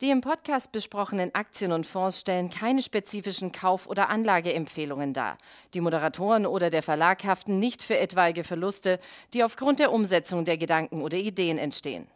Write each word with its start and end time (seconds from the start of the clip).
Die 0.00 0.10
im 0.10 0.20
Podcast 0.20 0.70
besprochenen 0.70 1.34
Aktien 1.34 1.72
und 1.72 1.84
Fonds 1.84 2.20
stellen 2.20 2.50
keine 2.50 2.84
spezifischen 2.84 3.50
Kauf- 3.50 3.88
oder 3.88 4.10
Anlageempfehlungen 4.10 5.12
dar. 5.12 5.38
Die 5.74 5.80
Moderatoren 5.80 6.46
oder 6.46 6.70
der 6.70 6.84
Verlag 6.84 7.24
haften 7.24 7.58
nicht 7.58 7.82
für 7.82 7.98
etwaige 7.98 8.44
Verluste, 8.44 9.00
die 9.34 9.42
aufgrund 9.42 9.80
der 9.80 9.90
Umsetzung 9.90 10.44
der 10.44 10.56
Gedanken 10.56 11.02
oder 11.02 11.16
Ideen 11.16 11.58
entstehen. 11.58 12.06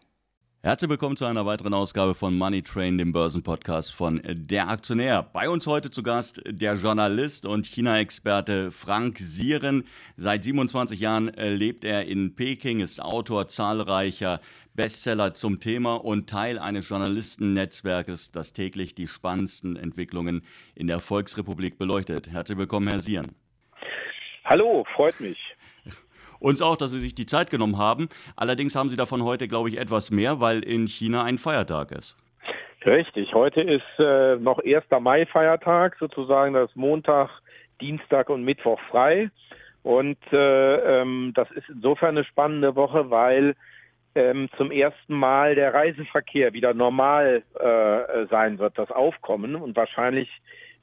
Herzlich 0.64 0.90
willkommen 0.90 1.16
zu 1.16 1.24
einer 1.24 1.44
weiteren 1.44 1.74
Ausgabe 1.74 2.14
von 2.14 2.38
Money 2.38 2.62
Train, 2.62 2.96
dem 2.96 3.10
Börsenpodcast 3.10 3.92
von 3.92 4.22
Der 4.24 4.68
Aktionär. 4.68 5.24
Bei 5.24 5.50
uns 5.50 5.66
heute 5.66 5.90
zu 5.90 6.04
Gast 6.04 6.40
der 6.46 6.74
Journalist 6.74 7.46
und 7.46 7.66
China-Experte 7.66 8.71
Frank 8.71 9.18
Sieren. 9.18 9.82
Seit 10.16 10.44
27 10.44 11.00
Jahren 11.00 11.32
lebt 11.35 11.82
er 11.82 12.07
in 12.07 12.36
Peking, 12.36 12.79
ist 12.79 13.02
Autor 13.02 13.49
zahlreicher 13.49 14.40
Bestseller 14.75 15.35
zum 15.35 15.61
Thema 15.61 15.96
und 15.96 16.31
Teil 16.31 16.58
eines 16.58 16.89
Journalistennetzwerkes, 16.89 18.32
das 18.32 18.54
täglich 18.54 18.94
die 18.94 19.07
spannendsten 19.07 19.76
Entwicklungen 19.76 20.43
in 20.75 20.86
der 20.86 20.99
Volksrepublik 20.99 21.79
beleuchtet. 21.79 22.30
Herzlich 22.32 22.57
willkommen, 22.57 22.89
Herr 22.89 23.00
Sieren. 23.00 23.35
Hallo, 24.44 24.85
freut 24.94 25.21
mich. 25.21 25.39
Uns 26.40 26.63
auch, 26.63 26.77
dass 26.77 26.90
Sie 26.90 26.99
sich 26.99 27.14
die 27.14 27.27
Zeit 27.27 27.50
genommen 27.50 27.77
haben. 27.77 28.08
Allerdings 28.35 28.75
haben 28.75 28.89
Sie 28.89 28.96
davon 28.96 29.22
heute, 29.22 29.46
glaube 29.46 29.68
ich, 29.68 29.79
etwas 29.79 30.11
mehr, 30.11 30.40
weil 30.40 30.64
in 30.64 30.86
China 30.86 31.22
ein 31.22 31.39
Feiertag 31.39 31.93
ist. 31.93 32.16
Richtig, 32.84 33.33
heute 33.34 33.61
ist 33.61 33.83
äh, 33.98 34.36
noch 34.36 34.58
1. 34.58 34.84
Mai-Feiertag, 35.00 35.97
sozusagen 36.00 36.55
das 36.55 36.75
Montag, 36.75 37.30
Dienstag 37.80 38.28
und 38.28 38.42
Mittwoch 38.42 38.80
frei. 38.91 39.30
Und 39.83 40.18
äh, 40.33 41.00
ähm, 41.00 41.33
das 41.34 41.50
ist 41.52 41.68
insofern 41.68 42.16
eine 42.16 42.24
spannende 42.24 42.74
Woche, 42.74 43.11
weil 43.11 43.55
ähm, 44.14 44.48
zum 44.56 44.70
ersten 44.70 45.14
Mal 45.14 45.55
der 45.55 45.74
Reiseverkehr 45.74 46.52
wieder 46.52 46.74
normal 46.74 47.42
äh, 47.58 48.27
sein 48.27 48.58
wird, 48.58 48.78
das 48.78 48.91
Aufkommen 48.91 49.55
und 49.55 49.77
wahrscheinlich 49.77 50.28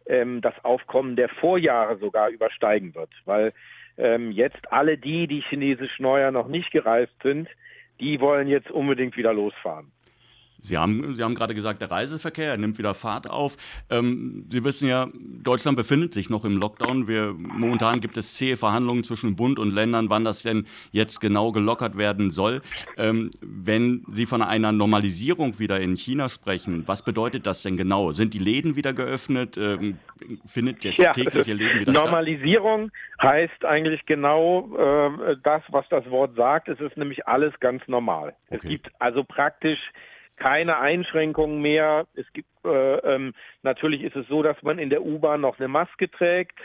ähm, 0.07 0.41
das 0.41 0.53
Aufkommen 0.63 1.15
der 1.15 1.29
Vorjahre 1.29 1.97
sogar 1.97 2.29
übersteigen 2.29 2.95
wird, 2.95 3.11
weil 3.25 3.53
ähm, 3.97 4.31
jetzt 4.31 4.71
alle 4.71 4.97
die, 4.97 5.27
die 5.27 5.41
chinesisch 5.41 5.99
Neujahr 5.99 6.31
noch 6.31 6.47
nicht 6.47 6.71
gereist 6.71 7.13
sind, 7.21 7.47
die 7.99 8.19
wollen 8.19 8.47
jetzt 8.47 8.71
unbedingt 8.71 9.17
wieder 9.17 9.33
losfahren. 9.33 9.91
Sie 10.61 10.77
haben, 10.77 11.13
Sie 11.13 11.23
haben 11.23 11.35
gerade 11.35 11.55
gesagt, 11.55 11.81
der 11.81 11.91
Reiseverkehr 11.91 12.57
nimmt 12.57 12.77
wieder 12.77 12.93
Fahrt 12.93 13.29
auf. 13.29 13.55
Ähm, 13.89 14.45
Sie 14.49 14.63
wissen 14.63 14.87
ja, 14.87 15.07
Deutschland 15.13 15.77
befindet 15.77 16.13
sich 16.13 16.29
noch 16.29 16.45
im 16.45 16.57
Lockdown. 16.57 17.07
Wir, 17.07 17.33
momentan 17.33 18.01
gibt 18.01 18.17
es 18.17 18.35
zähe 18.35 18.57
Verhandlungen 18.57 19.03
zwischen 19.03 19.35
Bund 19.35 19.59
und 19.59 19.71
Ländern, 19.71 20.09
wann 20.09 20.25
das 20.25 20.43
denn 20.43 20.65
jetzt 20.91 21.19
genau 21.19 21.51
gelockert 21.51 21.97
werden 21.97 22.31
soll. 22.31 22.61
Ähm, 22.97 23.31
wenn 23.41 24.03
Sie 24.09 24.25
von 24.25 24.41
einer 24.41 24.71
Normalisierung 24.71 25.59
wieder 25.59 25.79
in 25.79 25.95
China 25.95 26.29
sprechen, 26.29 26.83
was 26.87 27.03
bedeutet 27.03 27.47
das 27.47 27.61
denn 27.61 27.77
genau? 27.77 28.11
Sind 28.11 28.33
die 28.33 28.39
Läden 28.39 28.75
wieder 28.75 28.93
geöffnet? 28.93 29.57
Ähm, 29.57 29.97
findet 30.45 30.83
das 30.83 30.97
ja, 30.97 31.13
tägliche 31.13 31.53
Leben 31.53 31.79
wieder 31.79 31.91
Normalisierung 31.91 32.91
statt? 33.15 33.31
heißt 33.31 33.65
eigentlich 33.65 34.05
genau 34.05 34.69
äh, 34.77 35.37
das, 35.43 35.61
was 35.69 35.87
das 35.89 36.09
Wort 36.09 36.35
sagt. 36.35 36.67
Es 36.67 36.79
ist 36.79 36.97
nämlich 36.97 37.27
alles 37.27 37.53
ganz 37.59 37.87
normal. 37.87 38.35
Okay. 38.47 38.59
Es 38.61 38.61
gibt 38.61 38.91
also 38.99 39.23
praktisch 39.23 39.79
keine 40.39 40.79
Einschränkungen 40.79 41.61
mehr. 41.61 42.07
Es 42.15 42.31
gibt 42.33 42.49
äh, 42.65 42.97
ähm, 42.97 43.33
natürlich 43.63 44.03
ist 44.03 44.15
es 44.15 44.27
so, 44.27 44.43
dass 44.43 44.61
man 44.63 44.79
in 44.79 44.89
der 44.89 45.03
U-Bahn 45.03 45.41
noch 45.41 45.59
eine 45.59 45.67
Maske 45.67 46.09
trägt, 46.09 46.59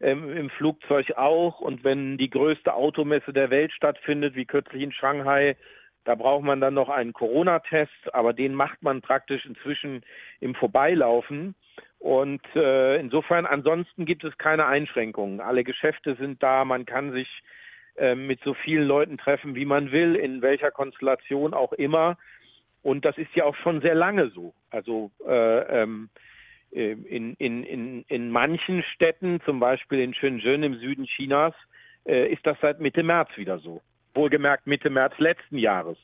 ähm, 0.00 0.36
im 0.36 0.50
Flugzeug 0.50 1.12
auch. 1.16 1.60
Und 1.60 1.84
wenn 1.84 2.18
die 2.18 2.30
größte 2.30 2.74
Automesse 2.74 3.32
der 3.32 3.50
Welt 3.50 3.72
stattfindet, 3.72 4.34
wie 4.34 4.44
kürzlich 4.44 4.82
in 4.82 4.92
Shanghai, 4.92 5.56
da 6.04 6.14
braucht 6.14 6.44
man 6.44 6.60
dann 6.60 6.74
noch 6.74 6.88
einen 6.88 7.12
Corona-Test, 7.12 8.14
aber 8.14 8.32
den 8.32 8.54
macht 8.54 8.82
man 8.82 9.02
praktisch 9.02 9.44
inzwischen 9.44 10.02
im 10.40 10.54
Vorbeilaufen. 10.54 11.54
Und 11.98 12.42
äh, 12.54 12.96
insofern, 12.98 13.44
ansonsten 13.44 14.06
gibt 14.06 14.24
es 14.24 14.38
keine 14.38 14.66
Einschränkungen. 14.66 15.40
Alle 15.40 15.64
Geschäfte 15.64 16.14
sind 16.14 16.42
da, 16.42 16.64
man 16.64 16.86
kann 16.86 17.12
sich 17.12 17.28
äh, 17.96 18.14
mit 18.14 18.40
so 18.44 18.54
vielen 18.54 18.86
Leuten 18.86 19.18
treffen, 19.18 19.54
wie 19.54 19.64
man 19.64 19.90
will, 19.90 20.14
in 20.14 20.40
welcher 20.40 20.70
Konstellation 20.70 21.52
auch 21.52 21.72
immer. 21.72 22.16
Und 22.82 23.04
das 23.04 23.18
ist 23.18 23.34
ja 23.34 23.44
auch 23.44 23.56
schon 23.56 23.80
sehr 23.80 23.94
lange 23.94 24.30
so. 24.30 24.54
Also 24.70 25.10
äh, 25.26 25.82
ähm, 25.82 26.10
äh, 26.70 26.92
in, 26.92 27.34
in, 27.34 27.64
in, 27.64 28.02
in 28.08 28.30
manchen 28.30 28.82
Städten, 28.94 29.40
zum 29.44 29.60
Beispiel 29.60 30.00
in 30.00 30.14
Shenzhen 30.14 30.62
im 30.62 30.78
Süden 30.78 31.06
Chinas, 31.06 31.54
äh, 32.06 32.32
ist 32.32 32.46
das 32.46 32.56
seit 32.60 32.80
Mitte 32.80 33.02
März 33.02 33.30
wieder 33.36 33.58
so. 33.58 33.82
Wohlgemerkt 34.14 34.66
Mitte 34.66 34.90
März 34.90 35.14
letzten 35.18 35.58
Jahres. 35.58 35.98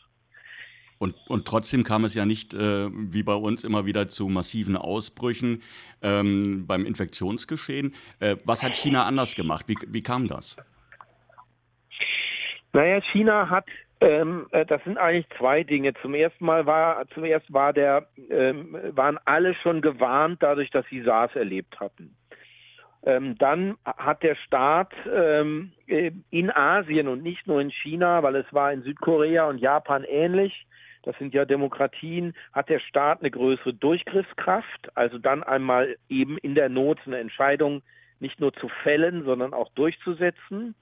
Und, 0.98 1.16
und 1.28 1.46
trotzdem 1.46 1.84
kam 1.84 2.04
es 2.04 2.14
ja 2.14 2.24
nicht 2.24 2.54
äh, 2.54 2.88
wie 2.90 3.22
bei 3.22 3.34
uns 3.34 3.64
immer 3.64 3.84
wieder 3.84 4.08
zu 4.08 4.28
massiven 4.28 4.76
Ausbrüchen 4.76 5.62
ähm, 6.02 6.66
beim 6.66 6.86
Infektionsgeschehen. 6.86 7.94
Äh, 8.20 8.36
was 8.44 8.62
hat 8.62 8.76
China 8.76 9.04
anders 9.04 9.34
gemacht? 9.34 9.66
Wie, 9.68 9.76
wie 9.88 10.02
kam 10.02 10.28
das? 10.28 10.56
Naja, 12.72 13.00
China 13.12 13.50
hat 13.50 13.66
ähm, 14.00 14.46
äh, 14.50 14.66
das 14.66 14.82
sind 14.84 14.98
eigentlich 14.98 15.26
zwei 15.38 15.62
Dinge. 15.62 15.94
Zum 16.02 16.14
ersten 16.14 16.44
Mal 16.44 16.66
war, 16.66 17.06
zum 17.10 17.24
ersten 17.24 17.52
war 17.52 17.72
der, 17.72 18.06
ähm, 18.30 18.76
waren 18.90 19.18
alle 19.24 19.54
schon 19.54 19.80
gewarnt 19.80 20.42
dadurch, 20.42 20.70
dass 20.70 20.86
sie 20.86 21.02
SARS 21.02 21.34
erlebt 21.34 21.78
hatten. 21.80 22.16
Ähm, 23.06 23.36
dann 23.38 23.76
hat 23.84 24.22
der 24.22 24.34
Staat 24.34 24.92
ähm, 25.12 25.72
äh, 25.86 26.10
in 26.30 26.50
Asien 26.50 27.08
und 27.08 27.22
nicht 27.22 27.46
nur 27.46 27.60
in 27.60 27.70
China, 27.70 28.22
weil 28.22 28.36
es 28.36 28.52
war 28.52 28.72
in 28.72 28.82
Südkorea 28.82 29.46
und 29.46 29.58
Japan 29.58 30.04
ähnlich, 30.04 30.66
das 31.02 31.16
sind 31.18 31.34
ja 31.34 31.44
Demokratien, 31.44 32.34
hat 32.54 32.70
der 32.70 32.78
Staat 32.78 33.20
eine 33.20 33.30
größere 33.30 33.74
Durchgriffskraft, 33.74 34.96
also 34.96 35.18
dann 35.18 35.42
einmal 35.42 35.96
eben 36.08 36.38
in 36.38 36.54
der 36.54 36.70
Not 36.70 36.98
eine 37.04 37.18
Entscheidung 37.18 37.82
nicht 38.20 38.40
nur 38.40 38.54
zu 38.54 38.68
fällen, 38.82 39.24
sondern 39.24 39.52
auch 39.52 39.68
durchzusetzen 39.74 40.74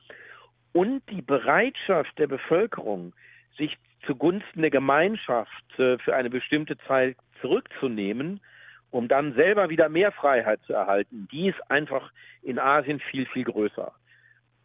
und 0.72 1.02
die 1.10 1.22
Bereitschaft 1.22 2.18
der 2.18 2.26
Bevölkerung, 2.26 3.12
sich 3.56 3.76
zugunsten 4.06 4.62
der 4.62 4.70
Gemeinschaft 4.70 5.78
äh, 5.78 5.98
für 5.98 6.14
eine 6.14 6.30
bestimmte 6.30 6.76
Zeit 6.78 7.16
zurückzunehmen, 7.40 8.40
um 8.90 9.08
dann 9.08 9.34
selber 9.34 9.70
wieder 9.70 9.88
mehr 9.88 10.12
Freiheit 10.12 10.60
zu 10.66 10.72
erhalten, 10.72 11.28
die 11.32 11.48
ist 11.48 11.70
einfach 11.70 12.12
in 12.42 12.58
Asien 12.58 13.00
viel, 13.00 13.26
viel 13.26 13.44
größer. 13.44 13.92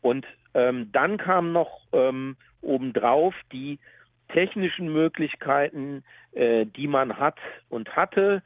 Und 0.01 0.25
ähm, 0.53 0.91
dann 0.91 1.17
kam 1.17 1.51
noch 1.51 1.81
ähm, 1.93 2.35
obendrauf 2.61 3.33
die 3.51 3.79
technischen 4.29 4.91
Möglichkeiten, 4.91 6.03
äh, 6.33 6.65
die 6.65 6.87
man 6.87 7.17
hat 7.17 7.37
und 7.69 7.95
hatte, 7.95 8.43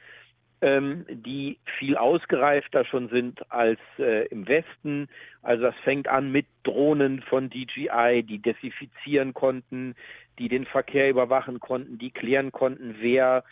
ähm, 0.62 1.06
die 1.10 1.58
viel 1.80 1.98
ausgereifter 1.98 2.86
schon 2.86 3.10
sind 3.10 3.52
als 3.52 3.80
äh, 3.98 4.28
im 4.28 4.48
Westen. 4.48 5.10
Also 5.42 5.64
das 5.64 5.76
fängt 5.84 6.08
an 6.08 6.32
mit 6.32 6.46
Drohnen 6.64 7.22
von 7.24 7.50
DJI, 7.50 8.24
die 8.24 8.40
desinfizieren 8.40 9.34
konnten, 9.34 9.96
die 10.40 10.50
den 10.50 10.66
Verkehr 10.66 11.10
überwachen 11.10 11.60
konnten, 11.60 11.98
die 11.98 12.12
klären 12.12 12.52
konnten, 12.52 12.96
wer 13.00 13.44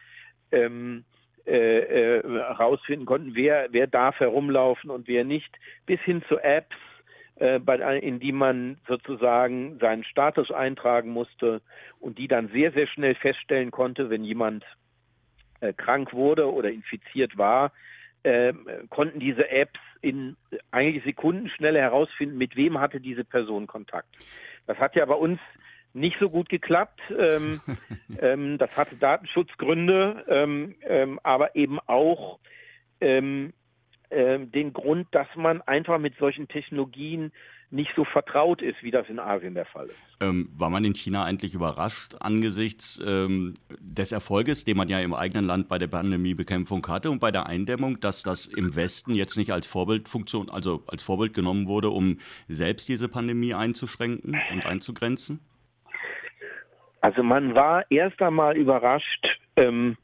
ähm, 0.51 1.03
äh, 1.45 2.17
äh, 2.17 2.23
herausfinden 2.23 3.07
konnten, 3.07 3.33
wer, 3.33 3.69
wer 3.71 3.87
darf 3.87 4.19
herumlaufen 4.19 4.91
und 4.91 5.07
wer 5.07 5.23
nicht, 5.23 5.49
bis 5.87 5.99
hin 6.01 6.21
zu 6.27 6.37
Apps, 6.37 6.75
äh, 7.37 7.57
bei, 7.57 7.77
in 7.99 8.19
die 8.19 8.31
man 8.31 8.77
sozusagen 8.87 9.79
seinen 9.79 10.03
Status 10.03 10.51
eintragen 10.51 11.09
musste 11.09 11.61
und 11.99 12.19
die 12.19 12.27
dann 12.27 12.49
sehr, 12.49 12.71
sehr 12.73 12.85
schnell 12.85 13.15
feststellen 13.15 13.71
konnte, 13.71 14.11
wenn 14.11 14.23
jemand 14.23 14.63
äh, 15.61 15.73
krank 15.73 16.13
wurde 16.13 16.51
oder 16.51 16.69
infiziert 16.69 17.37
war, 17.37 17.71
äh, 18.23 18.53
konnten 18.89 19.19
diese 19.19 19.49
Apps 19.49 19.79
in 20.01 20.35
eigentlich 20.71 21.03
Sekundenschnelle 21.03 21.79
herausfinden, 21.79 22.37
mit 22.37 22.55
wem 22.55 22.79
hatte 22.79 22.99
diese 22.99 23.23
Person 23.23 23.67
Kontakt. 23.67 24.09
Das 24.67 24.77
hat 24.77 24.95
ja 24.95 25.05
bei 25.05 25.15
uns 25.15 25.39
nicht 25.93 26.17
so 26.19 26.29
gut 26.29 26.49
geklappt. 26.49 27.01
Ähm, 27.17 27.61
ähm, 28.21 28.57
das 28.57 28.71
hatte 28.71 28.95
Datenschutzgründe, 28.95 30.25
ähm, 30.27 30.75
ähm 30.83 31.19
aber 31.23 31.55
eben 31.55 31.79
auch 31.79 32.39
ähm, 33.01 33.53
ähm, 34.11 34.51
den 34.51 34.73
Grund, 34.73 35.07
dass 35.11 35.27
man 35.35 35.61
einfach 35.61 35.99
mit 35.99 36.15
solchen 36.17 36.47
Technologien 36.47 37.31
nicht 37.71 37.91
so 37.95 38.03
vertraut 38.03 38.61
ist, 38.61 38.81
wie 38.81 38.91
das 38.91 39.07
in 39.09 39.19
Asien 39.19 39.53
der 39.53 39.65
Fall 39.65 39.87
ist. 39.87 39.95
Ähm, 40.21 40.49
war 40.57 40.69
man 40.69 40.83
in 40.83 40.95
China 40.95 41.23
eigentlich 41.23 41.53
überrascht 41.53 42.15
angesichts 42.19 43.01
ähm, 43.05 43.53
des 43.79 44.11
Erfolges, 44.11 44.65
den 44.65 44.77
man 44.77 44.89
ja 44.89 44.99
im 44.99 45.13
eigenen 45.13 45.45
Land 45.45 45.67
bei 45.69 45.77
der 45.77 45.87
Pandemiebekämpfung 45.87 46.85
hatte 46.87 47.11
und 47.11 47.19
bei 47.19 47.31
der 47.31 47.45
Eindämmung, 47.45 47.99
dass 47.99 48.23
das 48.23 48.47
im 48.47 48.75
Westen 48.75 49.13
jetzt 49.13 49.37
nicht 49.37 49.51
als 49.51 49.67
Vorbildfunktion, 49.67 50.49
also 50.49 50.83
als 50.87 51.03
Vorbild 51.03 51.33
genommen 51.33 51.67
wurde, 51.67 51.89
um 51.89 52.17
selbst 52.47 52.89
diese 52.89 53.07
Pandemie 53.07 53.53
einzuschränken 53.53 54.39
und 54.51 54.65
einzugrenzen? 54.65 55.39
Also 57.01 57.23
man 57.23 57.55
war 57.55 57.89
erst 57.89 58.21
einmal 58.21 58.57
überrascht, 58.57 59.39
ähm, 59.55 59.97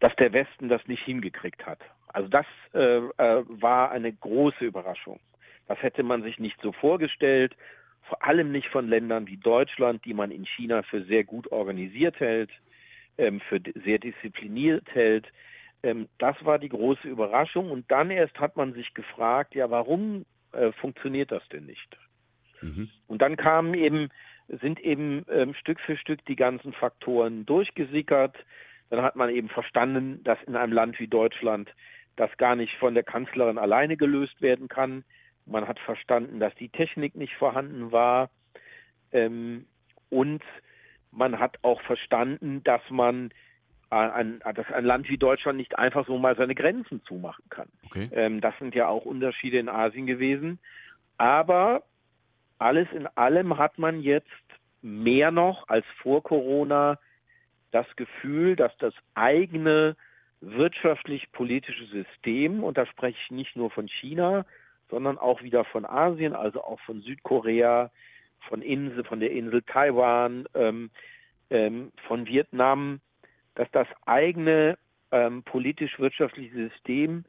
dass 0.00 0.14
der 0.16 0.32
Westen 0.32 0.68
das 0.68 0.86
nicht 0.86 1.02
hingekriegt 1.02 1.64
hat. 1.66 1.80
Also 2.08 2.28
das 2.28 2.46
äh, 2.72 2.98
äh, 2.98 3.44
war 3.48 3.90
eine 3.90 4.12
große 4.12 4.64
Überraschung. 4.64 5.18
Das 5.68 5.82
hätte 5.82 6.02
man 6.02 6.22
sich 6.22 6.38
nicht 6.38 6.60
so 6.60 6.72
vorgestellt, 6.72 7.56
vor 8.02 8.24
allem 8.24 8.52
nicht 8.52 8.68
von 8.68 8.88
Ländern 8.88 9.26
wie 9.26 9.36
Deutschland, 9.36 10.04
die 10.04 10.14
man 10.14 10.30
in 10.30 10.46
China 10.46 10.82
für 10.82 11.02
sehr 11.04 11.24
gut 11.24 11.50
organisiert 11.50 12.20
hält, 12.20 12.50
ähm, 13.18 13.40
für 13.40 13.60
sehr 13.84 13.98
diszipliniert 13.98 14.86
hält. 14.94 15.26
Ähm, 15.82 16.08
das 16.18 16.36
war 16.44 16.58
die 16.58 16.68
große 16.68 17.08
Überraschung. 17.08 17.70
Und 17.70 17.90
dann 17.90 18.10
erst 18.10 18.38
hat 18.38 18.56
man 18.56 18.74
sich 18.74 18.94
gefragt, 18.94 19.54
ja, 19.54 19.70
warum 19.70 20.24
äh, 20.52 20.72
funktioniert 20.72 21.32
das 21.32 21.46
denn 21.48 21.66
nicht? 21.66 21.96
Mhm. 22.60 22.88
Und 23.08 23.22
dann 23.22 23.36
kamen 23.36 23.74
eben, 23.74 24.08
sind 24.48 24.80
eben 24.80 25.24
ähm, 25.30 25.54
Stück 25.54 25.80
für 25.80 25.96
Stück 25.96 26.24
die 26.26 26.36
ganzen 26.36 26.72
Faktoren 26.72 27.44
durchgesickert. 27.44 28.36
Dann 28.90 29.02
hat 29.02 29.16
man 29.16 29.30
eben 29.30 29.48
verstanden, 29.48 30.22
dass 30.22 30.38
in 30.46 30.54
einem 30.54 30.72
Land 30.72 31.00
wie 31.00 31.08
Deutschland 31.08 31.68
das 32.14 32.34
gar 32.36 32.56
nicht 32.56 32.74
von 32.76 32.94
der 32.94 33.02
Kanzlerin 33.02 33.58
alleine 33.58 33.96
gelöst 33.96 34.40
werden 34.40 34.68
kann. 34.68 35.04
Man 35.46 35.66
hat 35.68 35.78
verstanden, 35.80 36.40
dass 36.40 36.54
die 36.56 36.68
Technik 36.68 37.14
nicht 37.14 37.34
vorhanden 37.34 37.92
war. 37.92 38.30
Ähm, 39.12 39.66
und 40.10 40.42
man 41.10 41.38
hat 41.38 41.58
auch 41.62 41.80
verstanden, 41.82 42.62
dass 42.64 42.82
man 42.90 43.30
ein, 43.88 44.40
dass 44.54 44.66
ein 44.72 44.84
Land 44.84 45.08
wie 45.08 45.16
Deutschland 45.16 45.58
nicht 45.58 45.78
einfach 45.78 46.06
so 46.06 46.18
mal 46.18 46.36
seine 46.36 46.56
Grenzen 46.56 47.02
zumachen 47.04 47.44
kann. 47.50 47.68
Okay. 47.86 48.10
Ähm, 48.12 48.40
das 48.40 48.58
sind 48.58 48.74
ja 48.74 48.88
auch 48.88 49.04
Unterschiede 49.04 49.58
in 49.58 49.68
Asien 49.68 50.06
gewesen. 50.06 50.58
Aber 51.18 51.84
alles 52.58 52.88
in 52.92 53.06
allem 53.16 53.58
hat 53.58 53.78
man 53.78 54.00
jetzt 54.00 54.26
mehr 54.82 55.30
noch 55.30 55.68
als 55.68 55.86
vor 56.02 56.22
Corona 56.22 56.98
das 57.70 57.86
Gefühl, 57.96 58.56
dass 58.56 58.76
das 58.78 58.94
eigene 59.14 59.96
wirtschaftlich-politische 60.40 61.86
System, 61.86 62.62
und 62.62 62.76
da 62.76 62.86
spreche 62.86 63.18
ich 63.22 63.30
nicht 63.30 63.56
nur 63.56 63.70
von 63.70 63.88
China, 63.88 64.44
sondern 64.90 65.18
auch 65.18 65.42
wieder 65.42 65.64
von 65.64 65.84
Asien, 65.84 66.34
also 66.34 66.62
auch 66.62 66.80
von 66.80 67.00
Südkorea, 67.00 67.90
von 68.48 68.62
Insel, 68.62 69.04
von 69.04 69.20
der 69.20 69.32
Insel 69.32 69.62
Taiwan, 69.62 70.46
ähm, 70.54 70.90
ähm, 71.50 71.92
von 72.06 72.26
Vietnam, 72.26 73.00
dass 73.54 73.70
das 73.72 73.88
eigene 74.04 74.78
ähm, 75.10 75.42
politisch-wirtschaftliche 75.44 76.54
System 76.54 77.24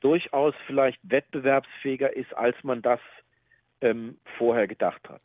durchaus 0.00 0.54
vielleicht 0.66 0.98
wettbewerbsfähiger 1.02 2.14
ist, 2.14 2.34
als 2.34 2.56
man 2.62 2.82
das 2.82 3.00
ähm, 3.80 4.18
vorher 4.38 4.66
gedacht 4.66 5.08
hat. 5.08 5.22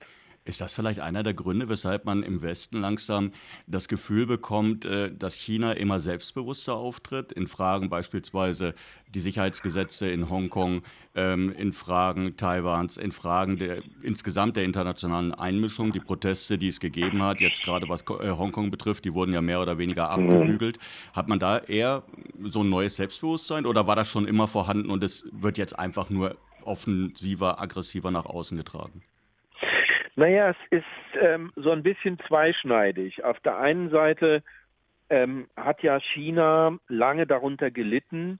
Ist 0.47 0.61
das 0.61 0.75
vielleicht 0.75 0.99
einer 0.99 1.23
der 1.23 1.33
Gründe, 1.33 1.69
weshalb 1.69 2.05
man 2.05 2.21
im 2.21 2.43
Westen 2.43 2.79
langsam 2.79 3.31
das 3.65 3.87
Gefühl 3.87 4.27
bekommt, 4.27 4.85
äh, 4.85 5.11
dass 5.11 5.33
China 5.33 5.73
immer 5.73 5.99
selbstbewusster 5.99 6.75
auftritt, 6.75 7.31
in 7.31 7.47
Fragen 7.47 7.89
beispielsweise 7.89 8.75
die 9.07 9.21
Sicherheitsgesetze 9.21 10.07
in 10.07 10.29
Hongkong, 10.29 10.83
ähm, 11.15 11.51
in 11.51 11.73
Fragen 11.73 12.37
Taiwans, 12.37 12.97
in 12.97 13.11
Fragen 13.11 13.57
der, 13.57 13.81
insgesamt 14.03 14.55
der 14.55 14.65
internationalen 14.65 15.33
Einmischung, 15.33 15.91
die 15.91 15.99
Proteste, 15.99 16.59
die 16.59 16.67
es 16.67 16.79
gegeben 16.79 17.23
hat, 17.23 17.41
jetzt 17.41 17.63
gerade 17.63 17.89
was 17.89 18.01
äh, 18.01 18.29
Hongkong 18.29 18.69
betrifft, 18.69 19.03
die 19.05 19.15
wurden 19.15 19.33
ja 19.33 19.41
mehr 19.41 19.61
oder 19.61 19.79
weniger 19.79 20.15
mhm. 20.15 20.29
abgebügelt. 20.29 20.77
Hat 21.13 21.27
man 21.27 21.39
da 21.39 21.57
eher 21.57 22.03
so 22.43 22.61
ein 22.61 22.69
neues 22.69 22.97
Selbstbewusstsein 22.97 23.65
oder 23.65 23.87
war 23.87 23.95
das 23.95 24.07
schon 24.07 24.27
immer 24.27 24.45
vorhanden 24.47 24.91
und 24.91 25.03
es 25.03 25.27
wird 25.31 25.57
jetzt 25.57 25.79
einfach 25.79 26.11
nur 26.11 26.37
offensiver, 26.63 27.59
aggressiver 27.59 28.11
nach 28.11 28.25
außen 28.25 28.55
getragen? 28.55 29.01
Naja, 30.15 30.51
es 30.51 30.57
ist 30.69 31.21
ähm, 31.21 31.51
so 31.55 31.71
ein 31.71 31.83
bisschen 31.83 32.17
zweischneidig. 32.27 33.23
Auf 33.23 33.39
der 33.41 33.57
einen 33.57 33.89
Seite 33.89 34.43
ähm, 35.09 35.47
hat 35.57 35.83
ja 35.83 35.99
China 35.99 36.77
lange 36.87 37.27
darunter 37.27 37.69
gelitten, 37.69 38.39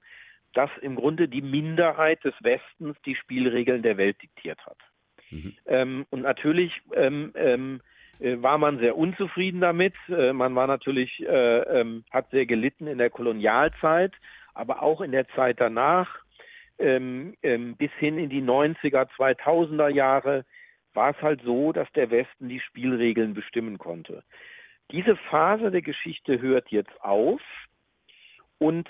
dass 0.54 0.70
im 0.80 0.96
Grunde 0.96 1.28
die 1.28 1.42
Minderheit 1.42 2.24
des 2.24 2.34
Westens 2.40 2.96
die 3.04 3.14
Spielregeln 3.14 3.82
der 3.82 3.98
Welt 3.98 4.20
diktiert 4.22 4.58
hat. 4.64 4.78
Mhm. 5.30 5.54
Ähm, 5.66 6.06
und 6.10 6.22
natürlich 6.22 6.72
ähm, 6.94 7.32
ähm, 7.34 7.80
äh, 8.20 8.40
war 8.40 8.56
man 8.56 8.78
sehr 8.78 8.96
unzufrieden 8.96 9.60
damit. 9.60 9.94
Äh, 10.08 10.32
man 10.32 10.54
war 10.54 10.66
natürlich, 10.66 11.20
äh, 11.20 11.80
ähm, 11.80 12.04
hat 12.10 12.30
sehr 12.30 12.46
gelitten 12.46 12.86
in 12.86 12.96
der 12.96 13.10
Kolonialzeit, 13.10 14.12
aber 14.54 14.82
auch 14.82 15.02
in 15.02 15.12
der 15.12 15.28
Zeit 15.28 15.60
danach, 15.60 16.20
bis 16.78 17.90
hin 17.98 18.18
in 18.18 18.28
die 18.28 18.42
90er, 18.42 19.08
2000er 19.16 19.88
Jahre 19.88 20.44
war 20.96 21.10
es 21.10 21.22
halt 21.22 21.42
so, 21.42 21.72
dass 21.72 21.90
der 21.92 22.10
Westen 22.10 22.48
die 22.48 22.60
Spielregeln 22.60 23.34
bestimmen 23.34 23.78
konnte. 23.78 24.24
Diese 24.90 25.16
Phase 25.30 25.70
der 25.70 25.82
Geschichte 25.82 26.40
hört 26.40 26.68
jetzt 26.70 27.00
auf 27.02 27.40
und 28.58 28.88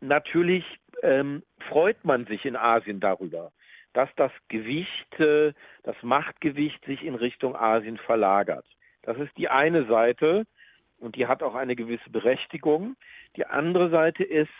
natürlich 0.00 0.64
ähm, 1.02 1.42
freut 1.68 2.04
man 2.04 2.26
sich 2.26 2.44
in 2.44 2.56
Asien 2.56 3.00
darüber, 3.00 3.50
dass 3.92 4.08
das 4.16 4.32
Gewicht, 4.48 5.20
äh, 5.20 5.52
das 5.82 5.96
Machtgewicht 6.02 6.84
sich 6.84 7.02
in 7.02 7.14
Richtung 7.14 7.56
Asien 7.56 7.98
verlagert. 7.98 8.66
Das 9.02 9.18
ist 9.18 9.36
die 9.36 9.48
eine 9.48 9.86
Seite 9.86 10.46
und 10.98 11.16
die 11.16 11.26
hat 11.26 11.42
auch 11.42 11.54
eine 11.54 11.76
gewisse 11.76 12.10
Berechtigung. 12.10 12.96
Die 13.36 13.46
andere 13.46 13.90
Seite 13.90 14.22
ist, 14.22 14.52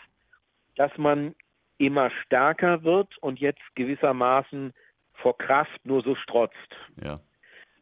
dass 0.75 0.95
man 0.97 1.35
immer 1.77 2.09
stärker 2.25 2.83
wird 2.83 3.17
und 3.19 3.39
jetzt 3.39 3.61
gewissermaßen 3.75 4.73
vor 5.21 5.37
Kraft 5.37 5.85
nur 5.85 6.01
so 6.01 6.15
strotzt. 6.15 6.75
Ja. 7.03 7.19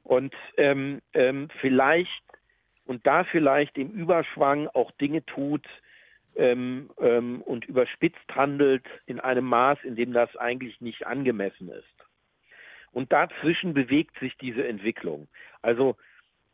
Und 0.03 0.33
ähm, 0.57 1.01
ähm, 1.13 1.49
vielleicht 1.59 2.23
und 2.85 3.05
da 3.05 3.25
vielleicht 3.25 3.77
im 3.77 3.91
Überschwang 3.91 4.67
auch 4.69 4.91
Dinge 4.91 5.25
tut 5.25 5.67
ähm, 6.35 6.89
ähm, 6.99 7.41
und 7.41 7.65
überspitzt 7.65 8.33
handelt 8.33 8.85
in 9.05 9.19
einem 9.19 9.45
Maß, 9.45 9.79
in 9.83 9.95
dem 9.95 10.13
das 10.13 10.35
eigentlich 10.37 10.79
nicht 10.79 11.05
angemessen 11.05 11.69
ist. 11.69 11.85
Und 12.91 13.11
dazwischen 13.11 13.73
bewegt 13.73 14.17
sich 14.19 14.37
diese 14.37 14.65
Entwicklung. 14.65 15.27
Also 15.61 15.97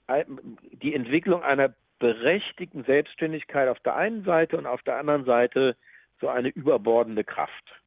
äh, 0.08 0.26
die 0.72 0.96
Entwicklung 0.96 1.44
einer 1.44 1.74
berechtigten 2.00 2.84
Selbstständigkeit 2.84 3.70
auf 3.70 3.80
der 3.80 3.96
einen 3.96 4.24
Seite 4.24 4.58
und 4.58 4.66
auf 4.66 4.82
der 4.82 4.98
anderen 4.98 5.26
Seite 5.26 5.78
so 6.20 6.28
eine 6.28 6.50
überbordende 6.50 7.24
Kraft. 7.24 7.83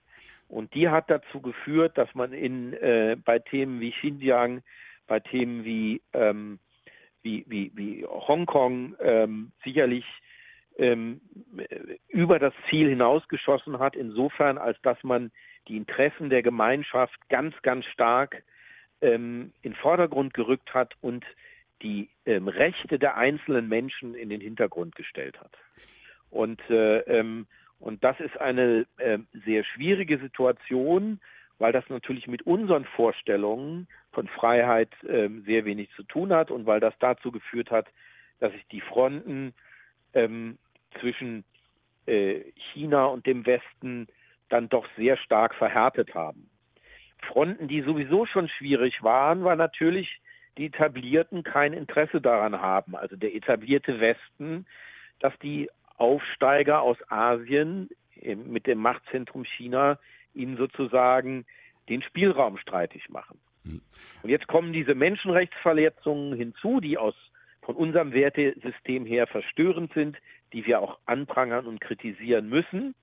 Und 0.49 0.75
die 0.75 0.89
hat 0.89 1.11
dazu 1.11 1.41
geführt, 1.41 1.99
dass 1.99 2.15
man 2.15 2.33
in, 2.33 2.73
äh, 2.75 3.17
bei 3.25 3.39
Themen 3.39 3.81
wie 3.81 3.93
Xinjiang, 3.93 4.63
bei 5.07 5.21
Themen 5.21 5.65
wie, 5.65 6.03
ähm, 6.13 6.59
wie, 7.23 7.45
wie, 7.49 7.73
wie 7.75 8.05
Hongkong 8.05 8.97
ähm, 9.01 9.53
sicherlich 9.65 10.05
ähm, 10.79 11.21
über 12.09 12.39
das 12.39 12.55
Ziel 12.69 12.89
hinausgeschossen 12.89 13.79
hat, 13.79 13.97
insofern 13.97 14.59
als 14.59 14.81
dass 14.83 15.03
man 15.03 15.33
die 15.69 15.77
Interessen 15.77 16.31
der 16.31 16.43
Gemeinschaft 16.43 17.17
ganz, 17.29 17.55
ganz 17.63 17.85
stark 17.87 18.45
ähm, 19.01 19.53
in 19.63 19.75
Vordergrund 19.75 20.35
gerückt 20.35 20.75
hat 20.75 20.95
und 21.01 21.25
die 21.83 22.09
ähm, 22.25 22.49
Rechte 22.49 22.99
der 22.99 23.17
einzelnen 23.17 23.69
Menschen 23.69 24.15
in 24.15 24.29
den 24.29 24.41
Hintergrund 24.41 24.95
gestellt 24.95 25.39
hat. 25.41 25.53
Und 26.31 26.61
äh, 26.71 27.01
ähm, 27.01 27.47
und 27.79 28.03
das 28.05 28.19
ist 28.21 28.39
eine 28.41 28.87
äh, 28.99 29.19
sehr 29.45 29.65
schwierige 29.65 30.19
Situation, 30.19 31.21
weil 31.59 31.73
das 31.73 31.89
natürlich 31.89 32.27
mit 32.27 32.43
unseren 32.43 32.85
Vorstellungen 32.85 33.89
von 34.13 34.29
Freiheit 34.29 34.91
äh, 35.05 35.29
sehr 35.45 35.65
wenig 35.65 35.91
zu 35.97 36.03
tun 36.03 36.33
hat 36.33 36.51
und 36.51 36.67
weil 36.67 36.81
das 36.81 36.95
dazu 36.99 37.31
geführt 37.31 37.71
hat, 37.71 37.87
dass 38.41 38.53
sich 38.53 38.67
die 38.69 38.81
Fronten 38.81 39.55
ähm, 40.15 40.59
zwischen 41.01 41.45
äh, 42.07 42.41
China 42.73 43.07
und 43.07 43.27
dem 43.27 43.47
Westen 43.47 44.07
dann 44.49 44.69
doch 44.69 44.87
sehr 44.97 45.17
stark 45.17 45.55
verhärtet 45.55 46.15
haben. 46.15 46.49
Fronten, 47.23 47.69
die 47.69 47.83
sowieso 47.83 48.27
schon 48.27 48.49
schwierig 48.49 49.03
waren, 49.03 49.45
weil 49.45 49.57
natürlich 49.57 50.21
die 50.59 50.67
Etablierten 50.67 51.43
kein 51.43 51.73
Interesse 51.73 52.21
daran 52.21 52.61
haben, 52.61 52.95
also 52.95 53.17
der 53.17 53.35
etablierte 53.35 54.01
Westen, 54.01 54.67
dass 55.21 55.37
die 55.41 55.69
Aufsteiger 55.99 56.83
aus 56.83 56.99
Asien 57.09 57.89
mit 58.23 58.67
dem 58.67 58.79
Machtzentrum 58.79 59.45
China 59.45 59.99
ihnen 60.35 60.57
sozusagen 60.57 61.47
den 61.89 62.03
Spielraum 62.03 62.59
streitig 62.59 63.09
machen. 63.09 63.39
Hm. 63.65 63.81
Und 64.23 64.31
jetzt 64.31 64.47
kommen 64.47 64.73
diese 64.73 64.95
Menschenrechtsverletzungen 64.95 66.37
hinzu, 66.37 66.81
die 66.81 66.99
aus 66.99 67.15
von 67.63 67.75
unserem 67.77 68.13
Wertesystem 68.13 69.07
her 69.07 69.27
verstörend 69.27 69.93
sind, 69.93 70.17
die 70.53 70.67
wir 70.67 70.81
auch 70.81 70.99
anprangern 71.07 71.67
und 71.67 71.81
kritisieren 71.81 72.49
müssen. 72.49 72.95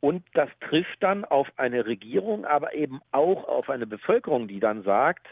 Und 0.00 0.24
das 0.34 0.50
trifft 0.60 1.02
dann 1.02 1.24
auf 1.24 1.48
eine 1.56 1.86
Regierung, 1.86 2.44
aber 2.44 2.74
eben 2.74 3.00
auch 3.12 3.46
auf 3.48 3.70
eine 3.70 3.86
Bevölkerung, 3.86 4.48
die 4.48 4.60
dann 4.60 4.82
sagt, 4.82 5.26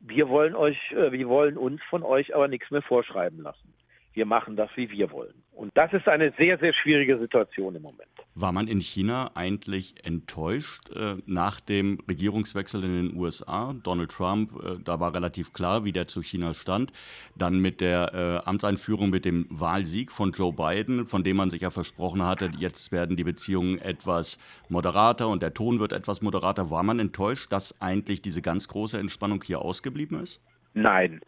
wir 0.00 0.28
wollen 0.28 0.54
euch, 0.54 0.78
äh, 0.92 1.12
wir 1.12 1.28
wollen 1.28 1.56
uns 1.56 1.82
von 1.90 2.02
euch 2.02 2.34
aber 2.34 2.48
nichts 2.48 2.70
mehr 2.70 2.82
vorschreiben 2.82 3.42
lassen 3.42 3.74
wir 4.14 4.26
machen 4.26 4.56
das, 4.56 4.70
wie 4.76 4.90
wir 4.90 5.10
wollen. 5.10 5.34
Und 5.54 5.70
das 5.74 5.92
ist 5.92 6.08
eine 6.08 6.32
sehr, 6.38 6.58
sehr 6.58 6.72
schwierige 6.72 7.18
Situation 7.18 7.74
im 7.74 7.82
Moment. 7.82 8.08
War 8.34 8.52
man 8.52 8.68
in 8.68 8.80
China 8.80 9.30
eigentlich 9.34 9.94
enttäuscht 10.04 10.90
äh, 10.90 11.16
nach 11.26 11.60
dem 11.60 11.98
Regierungswechsel 12.08 12.82
in 12.84 13.08
den 13.08 13.16
USA? 13.16 13.74
Donald 13.82 14.10
Trump, 14.10 14.52
äh, 14.64 14.82
da 14.82 14.98
war 14.98 15.14
relativ 15.14 15.52
klar, 15.52 15.84
wie 15.84 15.92
der 15.92 16.06
zu 16.06 16.22
China 16.22 16.54
stand. 16.54 16.92
Dann 17.36 17.60
mit 17.60 17.82
der 17.82 18.14
äh, 18.44 18.48
Amtseinführung, 18.48 19.10
mit 19.10 19.26
dem 19.26 19.46
Wahlsieg 19.50 20.10
von 20.10 20.32
Joe 20.32 20.52
Biden, 20.52 21.06
von 21.06 21.22
dem 21.22 21.36
man 21.36 21.50
sich 21.50 21.60
ja 21.60 21.70
versprochen 21.70 22.22
hatte, 22.22 22.50
jetzt 22.58 22.90
werden 22.90 23.16
die 23.16 23.24
Beziehungen 23.24 23.78
etwas 23.78 24.38
moderater 24.70 25.28
und 25.28 25.42
der 25.42 25.52
Ton 25.52 25.80
wird 25.80 25.92
etwas 25.92 26.22
moderater. 26.22 26.70
War 26.70 26.82
man 26.82 26.98
enttäuscht, 26.98 27.52
dass 27.52 27.80
eigentlich 27.80 28.22
diese 28.22 28.40
ganz 28.40 28.68
große 28.68 28.98
Entspannung 28.98 29.44
hier 29.44 29.60
ausgeblieben 29.60 30.18
ist? 30.20 30.40
Nein, 30.74 31.20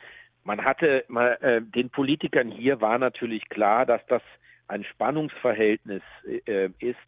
man 0.44 0.64
hatte, 0.64 1.04
man, 1.08 1.32
äh, 1.40 1.62
den 1.62 1.90
Politikern 1.90 2.50
hier 2.50 2.80
war 2.80 2.98
natürlich 2.98 3.48
klar, 3.48 3.86
dass 3.86 4.04
das 4.06 4.22
ein 4.68 4.84
Spannungsverhältnis 4.84 6.02
äh, 6.46 6.70
ist, 6.78 6.98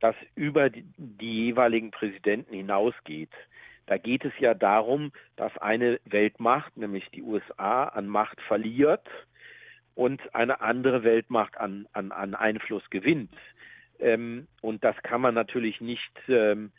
das 0.00 0.14
über 0.34 0.70
die, 0.70 0.84
die 0.96 1.46
jeweiligen 1.46 1.90
Präsidenten 1.90 2.54
hinausgeht. 2.54 3.30
Da 3.86 3.98
geht 3.98 4.24
es 4.24 4.32
ja 4.38 4.54
darum, 4.54 5.12
dass 5.36 5.56
eine 5.58 6.00
Weltmacht, 6.04 6.76
nämlich 6.76 7.08
die 7.10 7.22
USA, 7.22 7.84
an 7.84 8.06
Macht 8.06 8.40
verliert 8.42 9.06
und 9.94 10.34
eine 10.34 10.60
andere 10.60 11.04
Weltmacht 11.04 11.56
an, 11.58 11.86
an, 11.92 12.12
an 12.12 12.34
Einfluss 12.34 12.88
gewinnt. 12.90 13.32
Ähm, 13.98 14.46
und 14.60 14.84
das 14.84 14.96
kann 15.02 15.20
man 15.20 15.34
natürlich 15.34 15.80
nicht, 15.80 16.12
ähm, 16.28 16.72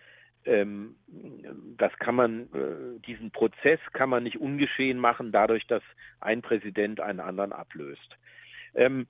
ähm, 0.46 0.96
das 1.78 1.92
kann 2.00 2.16
man, 2.16 2.42
äh, 2.54 3.00
diesen 3.06 3.32
Prozess 3.32 3.80
kann 3.94 4.10
man 4.10 4.24
nicht 4.24 4.40
ungeschehen 4.40 5.00
machen, 5.00 5.32
dadurch, 5.32 5.66
dass 5.68 5.84
ein 6.20 6.42
Präsident 6.42 7.00
einen 7.00 7.20
anderen 7.20 7.52
ablöst. 7.52 8.18
Ähm, 8.76 9.08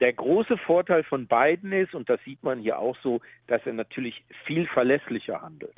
der 0.00 0.12
große 0.12 0.56
Vorteil 0.58 1.04
von 1.04 1.28
Biden 1.28 1.72
ist, 1.72 1.94
und 1.94 2.08
das 2.08 2.20
sieht 2.24 2.42
man 2.42 2.58
hier 2.58 2.78
auch 2.78 2.96
so, 3.02 3.20
dass 3.46 3.64
er 3.66 3.72
natürlich 3.72 4.24
viel 4.46 4.66
verlässlicher 4.66 5.42
handelt. 5.42 5.76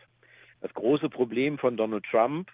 Das 0.63 0.73
große 0.73 1.11
Problem 1.11 1.59
von 1.59 1.77
Donald 1.77 2.07
Trump 2.11 2.51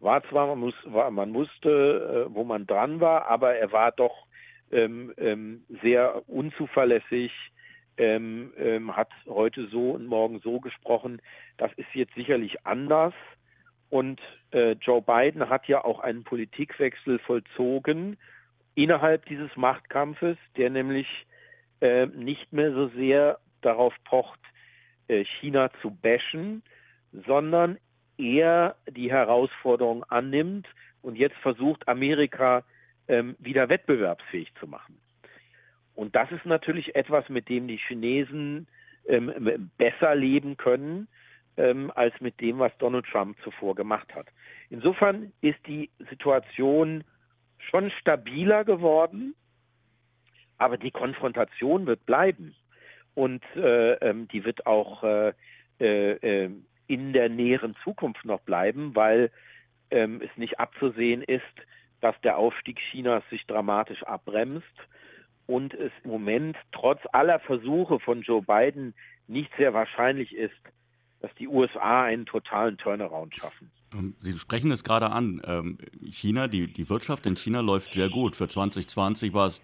war 0.00 0.22
zwar, 0.28 0.48
man, 0.48 0.58
muss, 0.58 0.74
war, 0.84 1.10
man 1.10 1.32
wusste, 1.32 2.26
äh, 2.28 2.34
wo 2.34 2.44
man 2.44 2.66
dran 2.66 3.00
war, 3.00 3.26
aber 3.28 3.54
er 3.54 3.72
war 3.72 3.92
doch 3.92 4.26
ähm, 4.70 5.14
ähm, 5.16 5.64
sehr 5.82 6.28
unzuverlässig, 6.28 7.32
ähm, 7.96 8.52
ähm, 8.58 8.96
hat 8.96 9.10
heute 9.26 9.68
so 9.68 9.92
und 9.92 10.06
morgen 10.06 10.40
so 10.40 10.60
gesprochen. 10.60 11.20
Das 11.56 11.72
ist 11.74 11.92
jetzt 11.94 12.14
sicherlich 12.14 12.66
anders. 12.66 13.14
Und 13.90 14.20
äh, 14.52 14.72
Joe 14.72 15.02
Biden 15.02 15.48
hat 15.48 15.68
ja 15.68 15.84
auch 15.84 16.00
einen 16.00 16.24
Politikwechsel 16.24 17.18
vollzogen 17.20 18.16
innerhalb 18.74 19.26
dieses 19.26 19.54
Machtkampfes, 19.56 20.36
der 20.56 20.70
nämlich 20.70 21.06
äh, 21.80 22.06
nicht 22.06 22.52
mehr 22.52 22.72
so 22.72 22.88
sehr 22.88 23.38
darauf 23.60 23.94
pocht, 24.04 24.40
äh, 25.08 25.24
China 25.24 25.70
zu 25.80 25.90
bashen, 25.90 26.62
sondern 27.26 27.78
eher 28.18 28.76
die 28.90 29.10
Herausforderung 29.10 30.04
annimmt 30.04 30.66
und 31.02 31.16
jetzt 31.16 31.36
versucht, 31.36 31.86
Amerika 31.88 32.64
ähm, 33.08 33.36
wieder 33.38 33.68
wettbewerbsfähig 33.68 34.52
zu 34.58 34.66
machen. 34.66 34.98
Und 35.94 36.14
das 36.16 36.30
ist 36.32 36.44
natürlich 36.44 36.94
etwas, 36.96 37.28
mit 37.28 37.48
dem 37.48 37.68
die 37.68 37.76
Chinesen 37.76 38.66
ähm, 39.06 39.70
besser 39.78 40.14
leben 40.14 40.56
können 40.56 41.08
ähm, 41.56 41.92
als 41.94 42.18
mit 42.20 42.40
dem, 42.40 42.58
was 42.58 42.76
Donald 42.78 43.06
Trump 43.06 43.36
zuvor 43.42 43.74
gemacht 43.74 44.14
hat. 44.14 44.26
Insofern 44.70 45.32
ist 45.40 45.58
die 45.66 45.90
Situation 46.10 47.04
schon 47.58 47.90
stabiler 47.92 48.64
geworden, 48.64 49.34
aber 50.58 50.76
die 50.76 50.90
Konfrontation 50.90 51.86
wird 51.86 52.04
bleiben 52.06 52.54
und 53.14 53.42
äh, 53.56 53.94
ähm, 53.94 54.28
die 54.28 54.44
wird 54.44 54.66
auch 54.66 55.04
äh, 55.04 55.32
äh, 55.78 56.50
in 56.86 57.12
der 57.12 57.28
näheren 57.28 57.76
Zukunft 57.84 58.24
noch 58.24 58.40
bleiben, 58.40 58.94
weil 58.94 59.30
ähm, 59.90 60.20
es 60.22 60.36
nicht 60.36 60.58
abzusehen 60.58 61.22
ist, 61.22 61.42
dass 62.00 62.20
der 62.22 62.36
Aufstieg 62.36 62.78
Chinas 62.90 63.22
sich 63.30 63.46
dramatisch 63.46 64.02
abbremst 64.02 64.66
und 65.46 65.74
es 65.74 65.92
im 66.04 66.10
Moment 66.10 66.56
trotz 66.72 67.00
aller 67.12 67.38
Versuche 67.40 68.00
von 68.00 68.22
Joe 68.22 68.42
Biden 68.42 68.94
nicht 69.26 69.50
sehr 69.56 69.74
wahrscheinlich 69.74 70.34
ist, 70.34 70.54
dass 71.20 71.34
die 71.36 71.48
USA 71.48 72.04
einen 72.04 72.26
totalen 72.26 72.76
Turnaround 72.76 73.34
schaffen. 73.34 73.70
Ähm, 73.94 74.14
Sie 74.20 74.38
sprechen 74.38 74.70
es 74.70 74.84
gerade 74.84 75.10
an. 75.10 75.40
Ähm, 75.46 75.78
China, 76.10 76.48
die, 76.48 76.66
die 76.66 76.88
Wirtschaft 76.90 77.26
in 77.26 77.36
China 77.36 77.60
läuft 77.60 77.94
sehr 77.94 78.08
gut. 78.08 78.36
Für 78.36 78.48
2020 78.48 79.32
war 79.34 79.46
es 79.46 79.62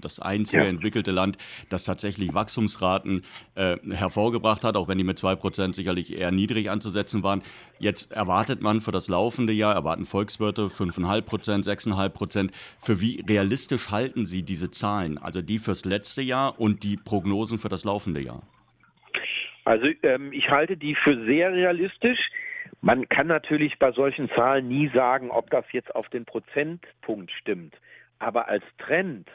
das 0.00 0.20
einzige 0.20 0.62
ja. 0.62 0.68
entwickelte 0.68 1.10
Land, 1.10 1.38
das 1.68 1.84
tatsächlich 1.84 2.34
Wachstumsraten 2.34 3.22
äh, 3.54 3.76
hervorgebracht 3.90 4.64
hat, 4.64 4.76
auch 4.76 4.88
wenn 4.88 4.98
die 4.98 5.04
mit 5.04 5.18
2% 5.18 5.74
sicherlich 5.74 6.16
eher 6.16 6.30
niedrig 6.30 6.70
anzusetzen 6.70 7.22
waren. 7.22 7.42
Jetzt 7.78 8.12
erwartet 8.12 8.62
man 8.62 8.80
für 8.80 8.92
das 8.92 9.08
laufende 9.08 9.52
Jahr, 9.52 9.74
erwarten 9.74 10.04
Volkswirte 10.04 10.66
5,5%, 10.66 11.64
6,5%. 11.64 12.50
Für 12.80 13.00
wie 13.00 13.24
realistisch 13.28 13.90
halten 13.90 14.24
Sie 14.24 14.42
diese 14.42 14.70
Zahlen? 14.70 15.18
Also 15.18 15.42
die 15.42 15.58
fürs 15.58 15.84
letzte 15.84 16.22
Jahr 16.22 16.60
und 16.60 16.84
die 16.84 16.96
Prognosen 16.96 17.58
für 17.58 17.68
das 17.68 17.84
laufende 17.84 18.20
Jahr? 18.20 18.42
Also 19.64 19.86
ähm, 20.02 20.32
ich 20.32 20.48
halte 20.48 20.76
die 20.76 20.94
für 20.94 21.24
sehr 21.24 21.52
realistisch. 21.52 22.18
Man 22.80 23.08
kann 23.08 23.26
natürlich 23.26 23.78
bei 23.78 23.92
solchen 23.92 24.28
Zahlen 24.30 24.68
nie 24.68 24.88
sagen, 24.88 25.30
ob 25.30 25.50
das 25.50 25.64
jetzt 25.72 25.94
auf 25.94 26.08
den 26.08 26.24
Prozentpunkt 26.24 27.30
stimmt. 27.32 27.74
Aber 28.18 28.48
als 28.48 28.64
Trend 28.78 29.28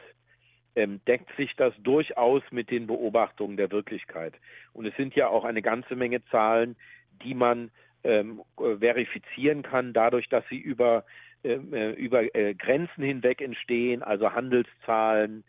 ähm, 0.76 1.02
deckt 1.08 1.36
sich 1.36 1.56
das 1.56 1.74
durchaus 1.80 2.44
mit 2.52 2.70
den 2.70 2.88
Beobachtungen 2.88 3.58
der 3.58 3.72
Wirklichkeit. 3.72 4.34
Und 4.74 4.86
es 4.86 4.96
sind 4.96 5.16
ja 5.16 5.28
auch 5.28 5.44
eine 5.44 5.62
ganze 5.62 5.96
Menge 5.96 6.24
Zahlen, 6.26 6.76
die 7.24 7.34
man 7.34 7.72
ähm, 8.04 8.42
verifizieren 8.56 9.64
kann, 9.64 9.92
dadurch, 9.92 10.30
dass 10.30 10.44
sie 10.50 10.58
über, 10.58 11.04
ähm, 11.44 11.74
äh, 11.74 11.92
über 11.92 12.34
äh, 12.36 12.54
Grenzen 12.54 13.04
hinweg 13.04 13.42
entstehen, 13.42 14.04
also 14.04 14.34
Handelszahlen, 14.34 15.44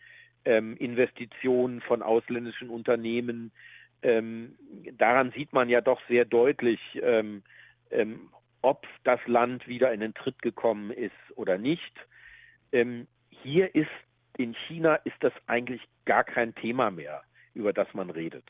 ähm, 0.44 0.76
Investitionen 0.78 1.82
von 1.82 2.02
ausländischen 2.02 2.70
Unternehmen. 2.70 3.52
Ähm, 4.02 4.54
daran 4.97 5.30
sieht 5.32 5.52
man 5.52 5.68
ja 5.68 5.80
doch 5.80 6.00
sehr 6.08 6.25
deutlich, 6.25 6.80
ähm, 7.90 8.30
ob 8.62 8.87
das 9.04 9.21
Land 9.26 9.66
wieder 9.68 9.92
in 9.92 10.00
den 10.00 10.14
Tritt 10.14 10.40
gekommen 10.42 10.90
ist 10.90 11.12
oder 11.37 11.59
nicht. 11.59 11.92
Ähm, 12.73 13.07
hier 13.30 13.75
ist 13.75 13.90
in 14.37 14.54
China 14.66 14.97
ist 14.97 15.16
das 15.21 15.33
eigentlich 15.47 15.83
gar 16.04 16.25
kein 16.25 16.54
Thema 16.54 16.90
mehr, 16.90 17.23
über 17.54 17.73
das 17.73 17.92
man 17.95 18.11
redet, 18.11 18.45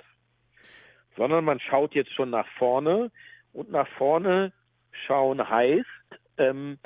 sondern 1.17 1.45
man 1.45 1.61
schaut 1.61 1.95
jetzt 1.95 2.13
schon 2.13 2.31
nach 2.31 2.49
vorne 2.59 3.11
und 3.53 3.71
nach 3.71 3.89
vorne 3.97 4.53
schauen 5.07 5.49
heißt 5.49 5.87
ähm, 6.39 6.79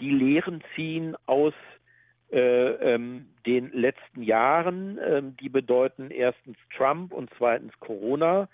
die 0.00 0.10
Lehren 0.10 0.62
ziehen 0.74 1.16
aus 1.26 1.54
äh, 2.30 2.94
ähm, 2.94 3.28
den 3.46 3.70
letzten 3.72 4.22
Jahren. 4.22 4.98
Ähm, 5.02 5.36
die 5.36 5.48
bedeuten 5.48 6.10
erstens 6.10 6.58
Trump 6.76 7.12
und 7.12 7.30
zweitens 7.38 7.72
Corona. 7.80 8.48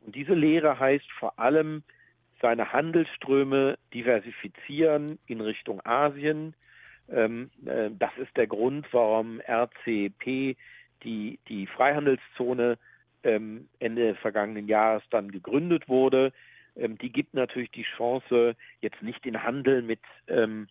Und 0.00 0.14
diese 0.14 0.34
Lehre 0.34 0.78
heißt 0.78 1.10
vor 1.12 1.38
allem, 1.38 1.82
seine 2.42 2.72
Handelsströme 2.72 3.78
diversifizieren 3.94 5.18
in 5.26 5.40
Richtung 5.40 5.80
Asien. 5.86 6.54
Ähm, 7.08 7.50
äh, 7.64 7.90
das 7.98 8.10
ist 8.18 8.36
der 8.36 8.46
Grund, 8.46 8.86
warum 8.92 9.40
RCP, 9.40 10.56
die, 11.04 11.38
die 11.48 11.66
Freihandelszone, 11.66 12.78
ähm, 13.24 13.68
Ende 13.78 14.16
vergangenen 14.16 14.68
Jahres 14.68 15.02
dann 15.10 15.30
gegründet 15.30 15.88
wurde. 15.88 16.32
Ähm, 16.76 16.98
die 16.98 17.10
gibt 17.10 17.34
natürlich 17.34 17.70
die 17.70 17.86
Chance, 17.96 18.56
jetzt 18.80 19.00
nicht 19.02 19.24
den 19.24 19.42
Handel 19.42 19.82
mit 19.82 20.00
ähm, 20.26 20.68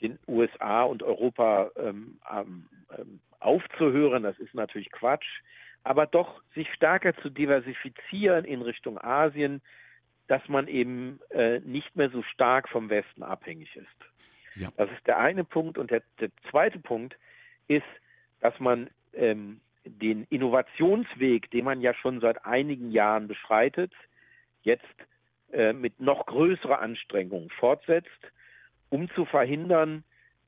den 0.00 0.18
USA 0.26 0.82
und 0.82 1.02
Europa 1.02 1.70
ähm, 1.76 2.18
ähm, 2.30 3.20
aufzuhören. 3.38 4.22
Das 4.22 4.38
ist 4.38 4.54
natürlich 4.54 4.90
Quatsch. 4.90 5.42
Aber 5.84 6.06
doch 6.06 6.42
sich 6.54 6.72
stärker 6.74 7.14
zu 7.16 7.28
diversifizieren 7.28 8.44
in 8.44 8.62
Richtung 8.62 8.98
Asien, 8.98 9.60
dass 10.32 10.48
man 10.48 10.66
eben 10.66 11.20
äh, 11.28 11.60
nicht 11.60 11.94
mehr 11.94 12.08
so 12.08 12.22
stark 12.22 12.66
vom 12.70 12.88
Westen 12.88 13.22
abhängig 13.22 13.76
ist. 13.76 14.58
Ja. 14.58 14.72
Das 14.78 14.90
ist 14.90 15.06
der 15.06 15.18
eine 15.18 15.44
Punkt. 15.44 15.76
Und 15.76 15.90
der, 15.90 16.02
der 16.20 16.30
zweite 16.50 16.78
Punkt 16.78 17.18
ist, 17.68 17.84
dass 18.40 18.58
man 18.58 18.88
ähm, 19.12 19.60
den 19.84 20.26
Innovationsweg, 20.30 21.50
den 21.50 21.66
man 21.66 21.82
ja 21.82 21.92
schon 21.92 22.20
seit 22.20 22.46
einigen 22.46 22.90
Jahren 22.92 23.28
beschreitet, 23.28 23.92
jetzt 24.62 24.86
äh, 25.52 25.74
mit 25.74 26.00
noch 26.00 26.24
größerer 26.24 26.80
Anstrengung 26.80 27.50
fortsetzt, 27.50 28.08
um 28.88 29.10
zu 29.10 29.26
verhindern, 29.26 30.02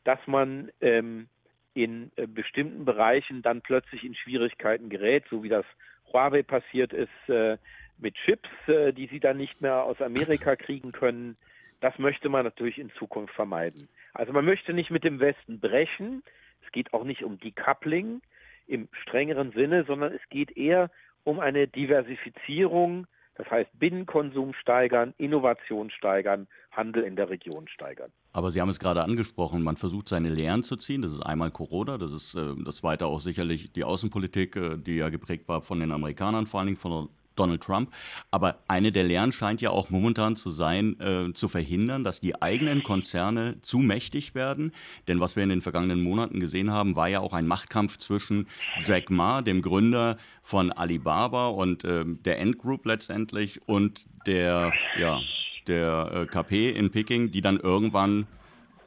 dass 0.05 0.21
man 0.27 0.71
ähm, 0.81 1.29
in 1.75 2.11
äh, 2.17 2.27
bestimmten 2.27 2.87
Bereichen 2.87 3.43
dann 3.43 3.61
plötzlich 3.61 4.03
in 4.03 4.15
Schwierigkeiten 4.15 4.89
gerät, 4.89 5.25
so 5.29 5.43
wie 5.43 5.51
das 5.51 5.67
Huawei 6.11 6.43
passiert 6.43 6.95
ist, 6.95 7.29
äh, 7.29 7.59
mit 7.99 8.15
Chips, 8.17 8.49
äh, 8.67 8.93
die 8.93 9.07
sie 9.07 9.21
dann 9.21 9.37
nicht 9.37 9.61
mehr 9.61 9.85
aus 9.85 10.01
Amerika 10.01 10.57
kriegen 10.57 10.93
können. 10.93 11.37
Das 11.81 11.99
möchte 11.99 12.29
man 12.29 12.45
natürlich 12.45 12.79
in 12.79 12.91
Zukunft 12.99 13.35
vermeiden. 13.35 13.89
Also 14.15 14.33
man 14.33 14.45
möchte 14.45 14.73
nicht 14.73 14.91
mit 14.91 15.05
dem 15.05 15.21
Westen 15.21 15.61
brechen. 15.61 16.23
Es 16.65 16.73
geht 16.73 16.95
auch 16.95 17.05
nicht 17.05 17.25
um 17.25 17.39
Decoupling 17.39 18.23
im 18.67 18.89
strengeren 19.03 19.53
Sinne, 19.53 19.85
sondern 19.85 20.13
es 20.13 20.23
geht 20.31 20.57
eher 20.57 20.91
um 21.25 21.41
eine 21.41 21.67
Diversifizierung, 21.69 23.07
das 23.37 23.51
heißt 23.51 23.71
Binnenkonsum 23.79 24.55
steigern, 24.55 25.13
Innovation 25.19 25.91
steigern, 25.91 26.47
Handel 26.71 27.03
in 27.03 27.17
der 27.17 27.31
Region 27.31 27.67
steigern. 27.69 28.13
Aber 28.33 28.51
Sie 28.51 28.61
haben 28.61 28.69
es 28.69 28.79
gerade 28.79 29.03
angesprochen, 29.03 29.63
man 29.63 29.77
versucht 29.77 30.09
seine 30.09 30.29
Lehren 30.29 30.63
zu 30.63 30.77
ziehen. 30.77 31.03
Das 31.03 31.13
ist 31.13 31.21
einmal 31.21 31.51
Corona, 31.51 31.99
das 31.99 32.13
ist 32.13 32.35
äh, 32.35 32.55
das 32.65 32.77
zweite 32.77 33.07
auch 33.07 33.21
sicherlich 33.21 33.73
die 33.73 33.85
Außenpolitik, 33.85 34.57
äh, 34.57 34.77
die 34.77 34.97
ja 34.97 35.09
geprägt 35.09 35.49
war 35.49 35.63
von 35.63 35.81
den 35.81 35.91
Amerikanern, 35.91 36.47
vor 36.47 36.61
allen 36.61 36.69
Dingen 36.69 36.79
von 36.79 37.09
Donald 37.37 37.63
Trump. 37.63 37.93
Aber 38.31 38.59
eine 38.69 38.93
der 38.93 39.05
Lehren 39.05 39.33
scheint 39.33 39.61
ja 39.61 39.71
auch 39.71 39.91
momentan 39.91 40.37
zu 40.37 40.51
sein, 40.51 40.99
äh, 41.01 41.33
zu 41.33 41.49
verhindern, 41.49 42.05
dass 42.05 42.21
die 42.21 42.41
eigenen 42.41 42.83
Konzerne 42.83 43.61
zu 43.63 43.79
mächtig 43.79 44.35
werden. 44.35 44.73
Denn 45.09 45.21
was 45.21 45.37
wir 45.37 45.43
in 45.43 45.49
den 45.49 45.63
vergangenen 45.63 46.03
Monaten 46.03 46.41
gesehen 46.41 46.71
haben, 46.71 46.97
war 46.97 47.09
ja 47.09 47.21
auch 47.21 47.33
ein 47.33 47.47
Machtkampf 47.47 47.99
zwischen 47.99 48.49
Jack 48.85 49.11
Ma, 49.11 49.43
dem 49.43 49.63
Gründer 49.63 50.17
von 50.43 50.73
Alibaba 50.73 51.49
und 51.49 51.85
äh, 51.85 52.05
der 52.07 52.41
Ant 52.41 52.59
Group 52.59 52.87
letztendlich, 52.87 53.61
und 53.67 54.07
der, 54.27 54.73
ja, 54.99 55.21
der 55.67 56.11
äh, 56.13 56.27
KP 56.27 56.71
in 56.71 56.91
Peking, 56.91 57.31
die 57.31 57.41
dann 57.41 57.59
irgendwann 57.59 58.27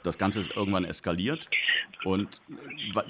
das 0.04 0.18
Ganze 0.18 0.40
ist 0.40 0.56
irgendwann 0.56 0.86
eskaliert. 0.86 1.50
Und 2.04 2.42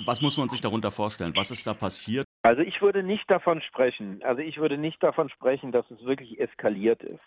was 0.05 0.21
muss 0.21 0.37
man 0.37 0.49
sich 0.49 0.61
darunter 0.61 0.91
vorstellen? 0.91 1.33
Was 1.35 1.51
ist 1.51 1.67
da 1.67 1.73
passiert? 1.73 2.25
Also 2.47 2.61
ich 2.61 2.81
würde 2.81 3.03
nicht 3.03 3.29
davon 3.29 3.61
sprechen. 3.61 4.21
Also 4.23 4.41
ich 4.41 4.57
würde 4.57 4.77
nicht 4.77 5.03
davon 5.03 5.27
sprechen, 5.27 5.73
dass 5.73 5.89
es 5.91 6.01
wirklich 6.05 6.39
eskaliert 6.39 7.03
ist. 7.03 7.19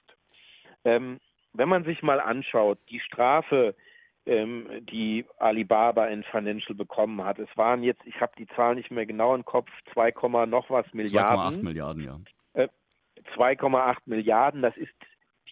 Ähm, 0.82 1.20
wenn 1.52 1.68
man 1.68 1.84
sich 1.84 2.02
mal 2.02 2.20
anschaut, 2.20 2.78
die 2.88 3.00
Strafe, 3.00 3.74
ähm, 4.24 4.66
die 4.90 5.26
Alibaba 5.36 6.06
in 6.06 6.22
Financial 6.22 6.74
bekommen 6.74 7.22
hat, 7.22 7.38
es 7.38 7.54
waren 7.54 7.82
jetzt, 7.82 8.00
ich 8.06 8.18
habe 8.18 8.32
die 8.38 8.46
Zahl 8.56 8.76
nicht 8.76 8.90
mehr 8.90 9.04
genau 9.04 9.34
im 9.34 9.44
Kopf, 9.44 9.68
2, 9.92 10.10
noch 10.46 10.70
was 10.70 10.90
Milliarden. 10.94 11.60
2,8 11.60 11.62
Milliarden, 11.64 12.02
ja. 12.02 12.18
Äh, 12.54 12.68
2,8 13.36 13.96
Milliarden, 14.06 14.62
das 14.62 14.76
ist 14.78 14.94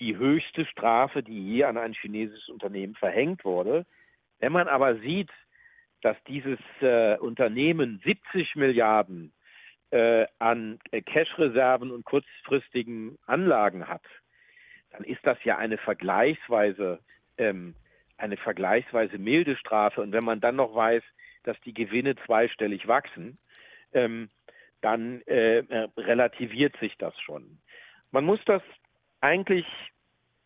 die 0.01 0.17
höchste 0.17 0.65
Strafe, 0.65 1.23
die 1.23 1.57
je 1.57 1.65
an 1.65 1.77
ein 1.77 1.93
chinesisches 1.93 2.49
Unternehmen 2.49 2.95
verhängt 2.95 3.45
wurde. 3.45 3.85
Wenn 4.39 4.53
man 4.53 4.67
aber 4.67 4.97
sieht, 5.01 5.31
dass 6.01 6.17
dieses 6.27 6.59
äh, 6.81 7.19
Unternehmen 7.19 8.01
70 8.03 8.57
Milliarden 8.57 9.35
äh, 9.91 10.27
an 10.39 10.79
äh, 10.91 11.01
Cash-Reserven 11.03 11.91
und 11.91 12.05
kurzfristigen 12.05 13.19
Anlagen 13.27 13.89
hat, 13.89 14.03
dann 14.91 15.05
ist 15.05 15.21
das 15.25 15.43
ja 15.45 15.59
eine 15.59 15.79
vergleichsweise 15.79 17.01
ähm, 17.39 17.75
eine 18.19 18.37
vergleichsweise 18.37 19.17
milde 19.17 19.57
Strafe. 19.57 20.03
Und 20.03 20.13
wenn 20.13 20.25
man 20.25 20.41
dann 20.41 20.57
noch 20.57 20.75
weiß, 20.75 21.03
dass 21.45 21.59
die 21.63 21.73
Gewinne 21.73 22.17
zweistellig 22.27 22.87
wachsen, 22.87 23.39
ähm, 23.93 24.29
dann 24.81 25.23
äh, 25.23 25.59
äh, 25.59 25.89
relativiert 25.97 26.77
sich 26.79 26.97
das 26.99 27.19
schon. 27.21 27.59
Man 28.11 28.25
muss 28.25 28.41
das 28.45 28.63
eigentlich 29.21 29.67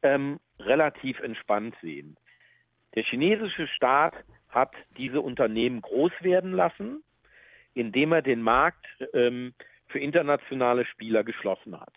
ähm, 0.02 0.38
relativ 0.58 1.18
entspannt 1.20 1.74
sehen. 1.82 2.16
Der 2.94 3.02
chinesische 3.04 3.66
Staat 3.68 4.14
hat 4.48 4.72
diese 4.96 5.20
Unternehmen 5.20 5.80
groß 5.80 6.12
werden 6.20 6.52
lassen, 6.52 7.02
indem 7.74 8.12
er 8.12 8.22
den 8.22 8.42
Markt 8.42 8.86
ähm, 9.12 9.54
für 9.88 9.98
internationale 9.98 10.84
Spieler 10.86 11.24
geschlossen 11.24 11.78
hat. 11.78 11.94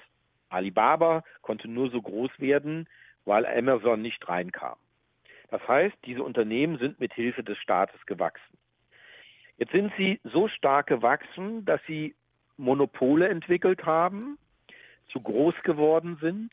Alibaba 0.49 1.23
konnte 1.41 1.67
nur 1.67 1.89
so 1.89 2.01
groß 2.01 2.31
werden, 2.37 2.87
weil 3.25 3.45
Amazon 3.45 4.01
nicht 4.01 4.27
reinkam. 4.27 4.77
Das 5.49 5.65
heißt, 5.67 5.95
diese 6.05 6.23
Unternehmen 6.23 6.77
sind 6.77 6.99
mit 6.99 7.13
Hilfe 7.13 7.43
des 7.43 7.57
Staates 7.57 8.05
gewachsen. 8.05 8.57
Jetzt 9.57 9.71
sind 9.71 9.91
sie 9.97 10.19
so 10.23 10.47
stark 10.47 10.87
gewachsen, 10.87 11.65
dass 11.65 11.79
sie 11.87 12.15
Monopole 12.57 13.27
entwickelt 13.29 13.85
haben, 13.85 14.37
zu 15.11 15.21
groß 15.21 15.55
geworden 15.63 16.17
sind, 16.21 16.51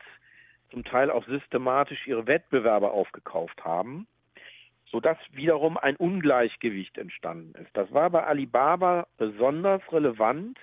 zum 0.70 0.84
Teil 0.84 1.10
auch 1.10 1.26
systematisch 1.26 2.06
ihre 2.06 2.26
Wettbewerber 2.26 2.92
aufgekauft 2.92 3.64
haben 3.64 4.06
sodass 4.92 5.16
wiederum 5.32 5.78
ein 5.78 5.96
Ungleichgewicht 5.96 6.98
entstanden 6.98 7.54
ist. 7.60 7.70
Das 7.74 7.90
war 7.92 8.10
bei 8.10 8.24
Alibaba 8.24 9.06
besonders 9.16 9.80
relevant, 9.90 10.58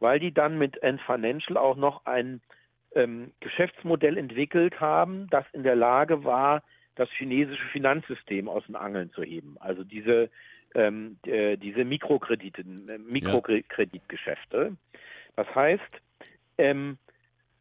weil 0.00 0.18
die 0.18 0.34
dann 0.34 0.58
mit 0.58 0.82
Ant 0.82 1.00
Financial 1.02 1.56
auch 1.56 1.76
noch 1.76 2.04
ein 2.04 2.42
ähm, 2.94 3.32
Geschäftsmodell 3.40 4.18
entwickelt 4.18 4.80
haben, 4.80 5.28
das 5.30 5.44
in 5.52 5.62
der 5.62 5.76
Lage 5.76 6.24
war, 6.24 6.62
das 6.96 7.08
chinesische 7.10 7.66
Finanzsystem 7.68 8.48
aus 8.48 8.66
den 8.66 8.74
Angeln 8.74 9.12
zu 9.12 9.22
heben. 9.22 9.56
Also 9.60 9.84
diese, 9.84 10.28
ähm, 10.74 11.18
äh, 11.24 11.56
diese 11.56 11.84
Mikrokredite, 11.84 12.62
äh, 12.62 12.98
Mikrokreditgeschäfte. 12.98 14.76
Das 15.36 15.54
heißt, 15.54 15.82
ähm, 16.58 16.98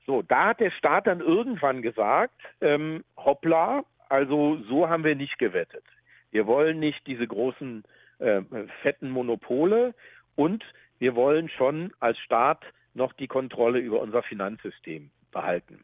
so, 0.07 0.21
da 0.21 0.47
hat 0.47 0.61
der 0.61 0.71
Staat 0.71 1.07
dann 1.07 1.19
irgendwann 1.19 1.81
gesagt, 1.81 2.41
ähm, 2.61 3.03
hoppla, 3.17 3.83
also 4.09 4.57
so 4.69 4.89
haben 4.89 5.03
wir 5.03 5.15
nicht 5.15 5.37
gewettet. 5.37 5.83
Wir 6.31 6.47
wollen 6.47 6.79
nicht 6.79 7.05
diese 7.07 7.27
großen 7.27 7.83
äh, 8.19 8.41
fetten 8.81 9.09
Monopole 9.09 9.93
und 10.35 10.63
wir 10.99 11.15
wollen 11.15 11.49
schon 11.49 11.93
als 11.99 12.17
Staat 12.19 12.63
noch 12.93 13.13
die 13.13 13.27
Kontrolle 13.27 13.79
über 13.79 14.01
unser 14.01 14.23
Finanzsystem 14.23 15.11
behalten. 15.31 15.83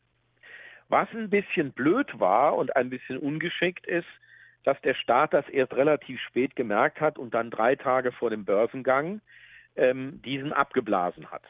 Was 0.90 1.08
ein 1.14 1.30
bisschen 1.30 1.72
blöd 1.72 2.20
war 2.20 2.56
und 2.58 2.76
ein 2.76 2.90
bisschen 2.90 3.18
ungeschickt 3.18 3.86
ist, 3.86 4.08
dass 4.64 4.80
der 4.82 4.94
Staat 4.94 5.34
das 5.34 5.48
erst 5.50 5.74
relativ 5.74 6.20
spät 6.22 6.56
gemerkt 6.56 7.00
hat 7.00 7.18
und 7.18 7.34
dann 7.34 7.50
drei 7.50 7.76
Tage 7.76 8.12
vor 8.12 8.30
dem 8.30 8.46
Börsengang 8.46 9.22
ähm, 9.76 10.22
diesen 10.24 10.54
abgeblasen 10.54 11.32
hat. 11.32 11.44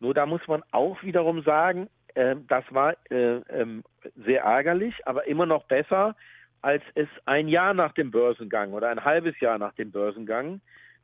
Nur 0.00 0.14
da 0.14 0.26
muss 0.26 0.46
man 0.48 0.62
auch 0.72 1.02
wiederum 1.02 1.42
sagen, 1.42 1.88
das 2.14 2.64
war 2.70 2.96
äh, 3.10 3.36
ähm, 3.50 3.82
sehr 4.16 4.42
ärgerlich, 4.42 4.94
aber 5.06 5.26
immer 5.26 5.46
noch 5.46 5.64
besser, 5.64 6.14
als 6.60 6.82
es 6.94 7.08
ein 7.24 7.48
Jahr 7.48 7.74
nach 7.74 7.92
dem 7.92 8.10
Börsengang 8.10 8.72
oder 8.72 8.88
ein 8.88 9.04
halbes 9.04 9.38
Jahr 9.40 9.58
nach 9.58 9.74
dem 9.74 9.90
Börsengang 9.90 10.60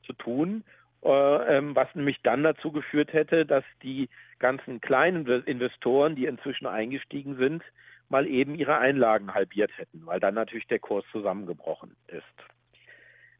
zu 0.07 0.13
tun, 0.13 0.65
äh, 1.05 1.57
ähm, 1.57 1.75
was 1.75 1.93
nämlich 1.95 2.21
dann 2.23 2.43
dazu 2.43 2.73
geführt 2.73 3.13
hätte, 3.13 3.47
dass 3.47 3.65
die 3.83 4.09
ganzen 4.39 4.81
kleinen 4.81 5.27
Investoren, 5.45 6.15
die 6.15 6.27
inzwischen 6.27 6.67
eingestiegen 6.67 7.37
sind, 7.37 7.63
mal 8.09 8.27
eben 8.27 8.55
ihre 8.55 8.79
Einlagen 8.79 9.35
halbiert 9.35 9.71
hätten, 9.77 10.07
weil 10.07 10.21
dann 10.21 10.35
natürlich 10.35 10.67
der 10.67 10.79
Kurs 10.79 11.05
zusammengebrochen 11.13 11.97
ist. 12.09 12.25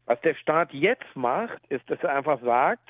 Was 0.05 0.19
der 0.21 0.35
Staat 0.35 0.73
jetzt 0.73 1.15
macht, 1.15 1.65
ist, 1.69 1.89
dass 1.89 1.99
er 2.01 2.15
einfach 2.15 2.41
sagt, 2.41 2.87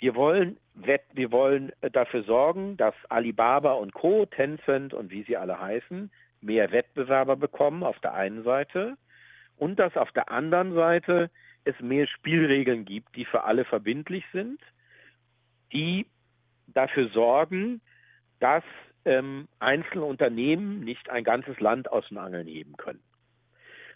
wir 0.00 0.14
wollen, 0.14 0.56
wir 0.74 1.30
wollen 1.30 1.72
dafür 1.92 2.22
sorgen, 2.24 2.76
dass 2.78 2.94
Alibaba 3.10 3.72
und 3.74 3.92
Co., 3.92 4.26
Tencent 4.26 4.94
und 4.94 5.10
wie 5.10 5.22
sie 5.24 5.36
alle 5.36 5.60
heißen, 5.60 6.10
mehr 6.40 6.72
Wettbewerber 6.72 7.36
bekommen 7.36 7.82
auf 7.82 7.98
der 8.00 8.14
einen 8.14 8.42
Seite 8.42 8.96
und 9.56 9.78
dass 9.78 9.96
auf 9.96 10.10
der 10.12 10.30
anderen 10.30 10.74
Seite 10.74 11.30
es 11.64 11.78
mehr 11.80 12.06
Spielregeln 12.06 12.86
gibt, 12.86 13.14
die 13.14 13.26
für 13.26 13.44
alle 13.44 13.66
verbindlich 13.66 14.24
sind, 14.32 14.58
die 15.72 16.06
dafür 16.66 17.08
sorgen, 17.10 17.82
dass 18.38 18.64
ähm, 19.04 19.48
einzelne 19.58 20.04
Unternehmen 20.04 20.80
nicht 20.80 21.10
ein 21.10 21.24
ganzes 21.24 21.60
Land 21.60 21.92
aus 21.92 22.08
den 22.08 22.16
Angeln 22.16 22.46
heben 22.46 22.76
können. 22.78 23.02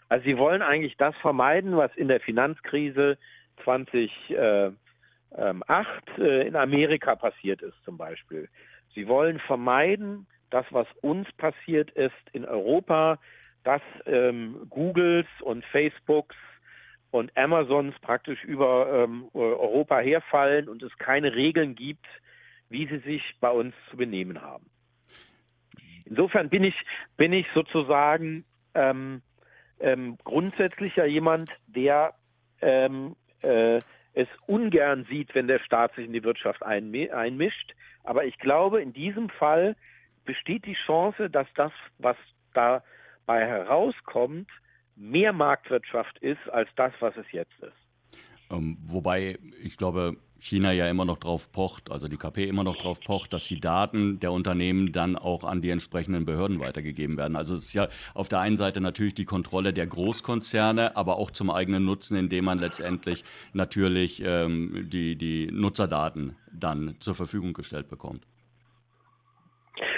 Also 0.07 0.23
sie 0.25 0.37
wollen 0.37 0.61
eigentlich 0.61 0.97
das 0.97 1.15
vermeiden, 1.17 1.75
was 1.75 1.95
in 1.95 2.09
der 2.09 2.19
Finanzkrise 2.19 3.17
20, 3.63 4.11
äh, 4.29 4.71
ähm, 5.37 5.63
8 5.67 5.87
äh, 6.17 6.47
in 6.47 6.55
Amerika 6.55 7.15
passiert 7.15 7.61
ist 7.61 7.75
zum 7.83 7.97
Beispiel. 7.97 8.49
Sie 8.93 9.07
wollen 9.07 9.39
vermeiden, 9.39 10.27
das, 10.49 10.65
was 10.71 10.87
uns 11.01 11.31
passiert 11.33 11.91
ist 11.91 12.13
in 12.31 12.45
Europa, 12.45 13.19
dass 13.63 13.81
ähm, 14.05 14.67
Googles 14.69 15.25
und 15.41 15.65
Facebooks 15.65 16.35
und 17.11 17.35
Amazons 17.37 17.95
praktisch 18.01 18.43
über 18.43 19.03
ähm, 19.03 19.29
Europa 19.33 19.99
herfallen 19.99 20.69
und 20.69 20.83
es 20.83 20.95
keine 20.97 21.33
Regeln 21.33 21.75
gibt, 21.75 22.05
wie 22.69 22.87
sie 22.87 22.99
sich 22.99 23.21
bei 23.39 23.49
uns 23.49 23.73
zu 23.89 23.97
benehmen 23.97 24.41
haben. 24.41 24.69
Insofern 26.05 26.49
bin 26.49 26.63
ich, 26.63 26.75
bin 27.17 27.33
ich 27.33 27.47
sozusagen 27.53 28.45
ähm, 28.75 29.21
ähm, 29.79 30.17
grundsätzlich 30.23 30.95
ja 30.95 31.05
jemand, 31.05 31.49
der 31.67 32.13
ähm, 32.61 33.15
äh, 33.41 33.79
es 34.15 34.27
ungern 34.47 35.05
sieht, 35.09 35.35
wenn 35.35 35.47
der 35.47 35.59
Staat 35.59 35.93
sich 35.95 36.05
in 36.05 36.13
die 36.13 36.23
Wirtschaft 36.23 36.63
einmischt. 36.63 37.75
Aber 38.03 38.23
ich 38.23 38.37
glaube, 38.39 38.81
in 38.81 38.93
diesem 38.93 39.29
Fall 39.29 39.75
besteht 40.23 40.65
die 40.65 40.77
Chance, 40.85 41.29
dass 41.29 41.47
das, 41.55 41.73
was 41.99 42.15
dabei 42.53 43.45
herauskommt, 43.45 44.49
mehr 44.95 45.33
Marktwirtschaft 45.33 46.17
ist 46.19 46.49
als 46.49 46.69
das, 46.77 46.93
was 47.01 47.15
es 47.17 47.29
jetzt 47.31 47.59
ist. 47.59 47.84
Ähm, 48.51 48.77
wobei 48.85 49.39
ich 49.63 49.77
glaube, 49.77 50.17
China 50.39 50.71
ja 50.71 50.87
immer 50.87 51.05
noch 51.05 51.17
drauf 51.17 51.51
pocht, 51.51 51.91
also 51.91 52.07
die 52.07 52.17
KP 52.17 52.43
immer 52.45 52.63
noch 52.63 52.77
drauf 52.77 52.99
pocht, 52.99 53.33
dass 53.33 53.47
die 53.47 53.59
Daten 53.59 54.19
der 54.19 54.31
Unternehmen 54.31 54.91
dann 54.91 55.15
auch 55.15 55.43
an 55.43 55.61
die 55.61 55.69
entsprechenden 55.71 56.25
Behörden 56.25 56.59
weitergegeben 56.59 57.17
werden. 57.17 57.35
Also 57.35 57.55
es 57.55 57.65
ist 57.65 57.73
ja 57.73 57.87
auf 58.13 58.29
der 58.29 58.39
einen 58.39 58.57
Seite 58.57 58.81
natürlich 58.81 59.15
die 59.15 59.25
Kontrolle 59.25 59.73
der 59.73 59.87
Großkonzerne, 59.87 60.95
aber 60.95 61.17
auch 61.17 61.31
zum 61.31 61.49
eigenen 61.49 61.85
Nutzen, 61.85 62.17
indem 62.17 62.45
man 62.45 62.59
letztendlich 62.59 63.23
natürlich 63.53 64.21
ähm, 64.23 64.87
die, 64.91 65.15
die 65.15 65.49
Nutzerdaten 65.51 66.35
dann 66.53 66.95
zur 66.99 67.15
Verfügung 67.15 67.53
gestellt 67.53 67.89
bekommt. 67.89 68.27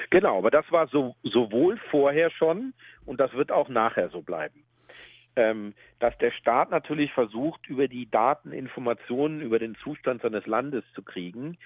Genau, 0.09 0.37
aber 0.37 0.49
das 0.49 0.65
war 0.71 0.87
so, 0.87 1.15
sowohl 1.23 1.77
vorher 1.91 2.31
schon 2.31 2.73
und 3.05 3.19
das 3.19 3.33
wird 3.33 3.51
auch 3.51 3.67
nachher 3.67 4.09
so 4.09 4.21
bleiben 4.21 4.63
dass 5.99 6.17
der 6.17 6.31
Staat 6.31 6.71
natürlich 6.71 7.11
versucht, 7.13 7.67
über 7.67 7.87
die 7.87 8.09
Daten 8.09 8.51
Informationen 8.51 9.41
über 9.41 9.59
den 9.59 9.75
Zustand 9.75 10.21
seines 10.21 10.45
Landes 10.47 10.83
zu 10.93 11.03
kriegen. 11.03 11.57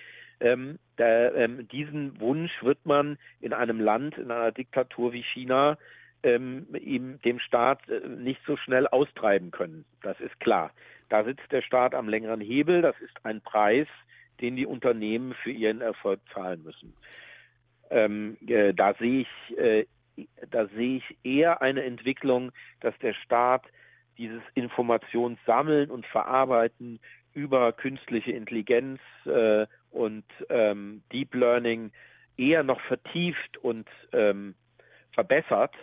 Ähm, 0.42 0.80
der, 0.98 1.36
ähm, 1.36 1.68
diesen 1.68 2.20
Wunsch 2.20 2.52
wird 2.64 2.86
man 2.86 3.18
in 3.40 3.54
einem 3.54 3.80
Land, 3.80 4.18
in 4.18 4.32
einer 4.32 4.52
Diktatur 4.52 5.14
wie 5.14 5.24
China, 5.24 5.78
ähm, 6.24 6.68
ihm, 6.80 7.20
dem 7.22 7.40
Staat 7.40 7.88
äh, 7.90 8.08
nicht 8.08 8.42
so 8.46 8.58
schnell 8.58 8.88
austreiben 8.88 9.52
können. 9.52 9.86
Das 10.02 10.20
ist 10.20 10.40
klar. 10.40 10.72
Da 11.10 11.24
sitzt 11.24 11.52
der 11.52 11.62
Staat 11.62 11.94
am 11.94 12.10
längeren 12.10 12.42
Hebel. 12.42 12.82
Das 12.82 13.00
ist 13.02 13.14
ein 13.24 13.42
Preis, 13.42 13.88
den 14.40 14.56
die 14.56 14.66
Unternehmen 14.66 15.34
für 15.44 15.52
ihren 15.52 15.82
Erfolg 15.82 16.20
zahlen 16.34 16.64
müssen. 16.64 16.94
Ähm, 17.90 18.38
äh, 18.48 18.74
da 18.74 18.94
sehe 18.96 19.22
ich, 19.22 19.58
äh, 19.58 19.86
da 20.50 20.68
sehe 20.68 20.98
ich 20.98 21.18
eher 21.24 21.62
eine 21.62 21.84
Entwicklung, 21.84 22.52
dass 22.80 22.98
der 23.00 23.14
Staat 23.14 23.64
dieses 24.18 24.42
Informationssammeln 24.56 25.90
und 25.90 26.06
Verarbeiten 26.06 27.00
über 27.34 27.72
künstliche 27.74 28.32
Intelligenz 28.32 29.00
äh, 29.26 29.66
und 29.92 30.26
ähm, 30.50 31.02
Deep 31.12 31.34
Learning 31.34 31.92
eher 32.38 32.64
noch 32.64 32.82
vertieft 32.82 33.58
und 33.58 33.88
ähm, 34.12 34.56
verbessert, 35.14 35.74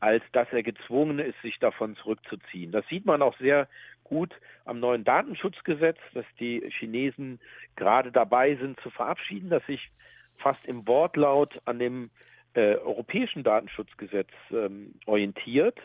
als 0.00 0.22
dass 0.32 0.48
er 0.52 0.62
gezwungen 0.62 1.18
ist, 1.18 1.40
sich 1.42 1.58
davon 1.58 1.96
zurückzuziehen. 1.96 2.72
Das 2.72 2.86
sieht 2.88 3.04
man 3.04 3.22
auch 3.22 3.36
sehr 3.38 3.68
gut 4.04 4.34
am 4.64 4.80
neuen 4.80 5.04
Datenschutzgesetz, 5.04 5.98
das 6.14 6.24
die 6.38 6.62
Chinesen 6.78 7.40
gerade 7.76 8.10
dabei 8.10 8.56
sind 8.56 8.80
zu 8.80 8.90
verabschieden, 8.90 9.50
das 9.50 9.64
sich 9.66 9.90
fast 10.38 10.64
im 10.66 10.86
Wortlaut 10.86 11.60
an 11.64 11.78
dem 11.78 12.10
äh, 12.54 12.76
europäischen 12.76 13.42
Datenschutzgesetz 13.42 14.30
ähm, 14.50 14.94
orientiert. 15.06 15.78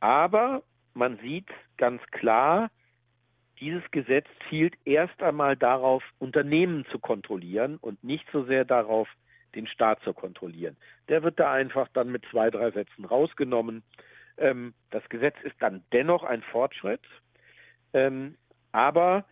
Aber 0.00 0.62
man 0.94 1.18
sieht 1.18 1.48
ganz 1.76 2.02
klar, 2.10 2.70
dieses 3.60 3.82
Gesetz 3.90 4.26
zielt 4.48 4.74
erst 4.84 5.20
einmal 5.22 5.56
darauf, 5.56 6.02
Unternehmen 6.18 6.84
zu 6.90 6.98
kontrollieren 6.98 7.76
und 7.78 8.02
nicht 8.04 8.24
so 8.32 8.44
sehr 8.44 8.64
darauf, 8.64 9.08
den 9.54 9.66
Staat 9.66 10.00
zu 10.02 10.12
kontrollieren. 10.12 10.76
Der 11.08 11.22
wird 11.22 11.40
da 11.40 11.52
einfach 11.52 11.88
dann 11.94 12.12
mit 12.12 12.24
zwei, 12.30 12.50
drei 12.50 12.70
Sätzen 12.70 13.04
rausgenommen. 13.04 13.82
Ähm, 14.36 14.74
das 14.90 15.08
Gesetz 15.08 15.36
ist 15.42 15.56
dann 15.60 15.82
dennoch 15.92 16.22
ein 16.22 16.42
Fortschritt, 16.42 17.00
ähm, 17.92 18.36
aber 18.72 19.24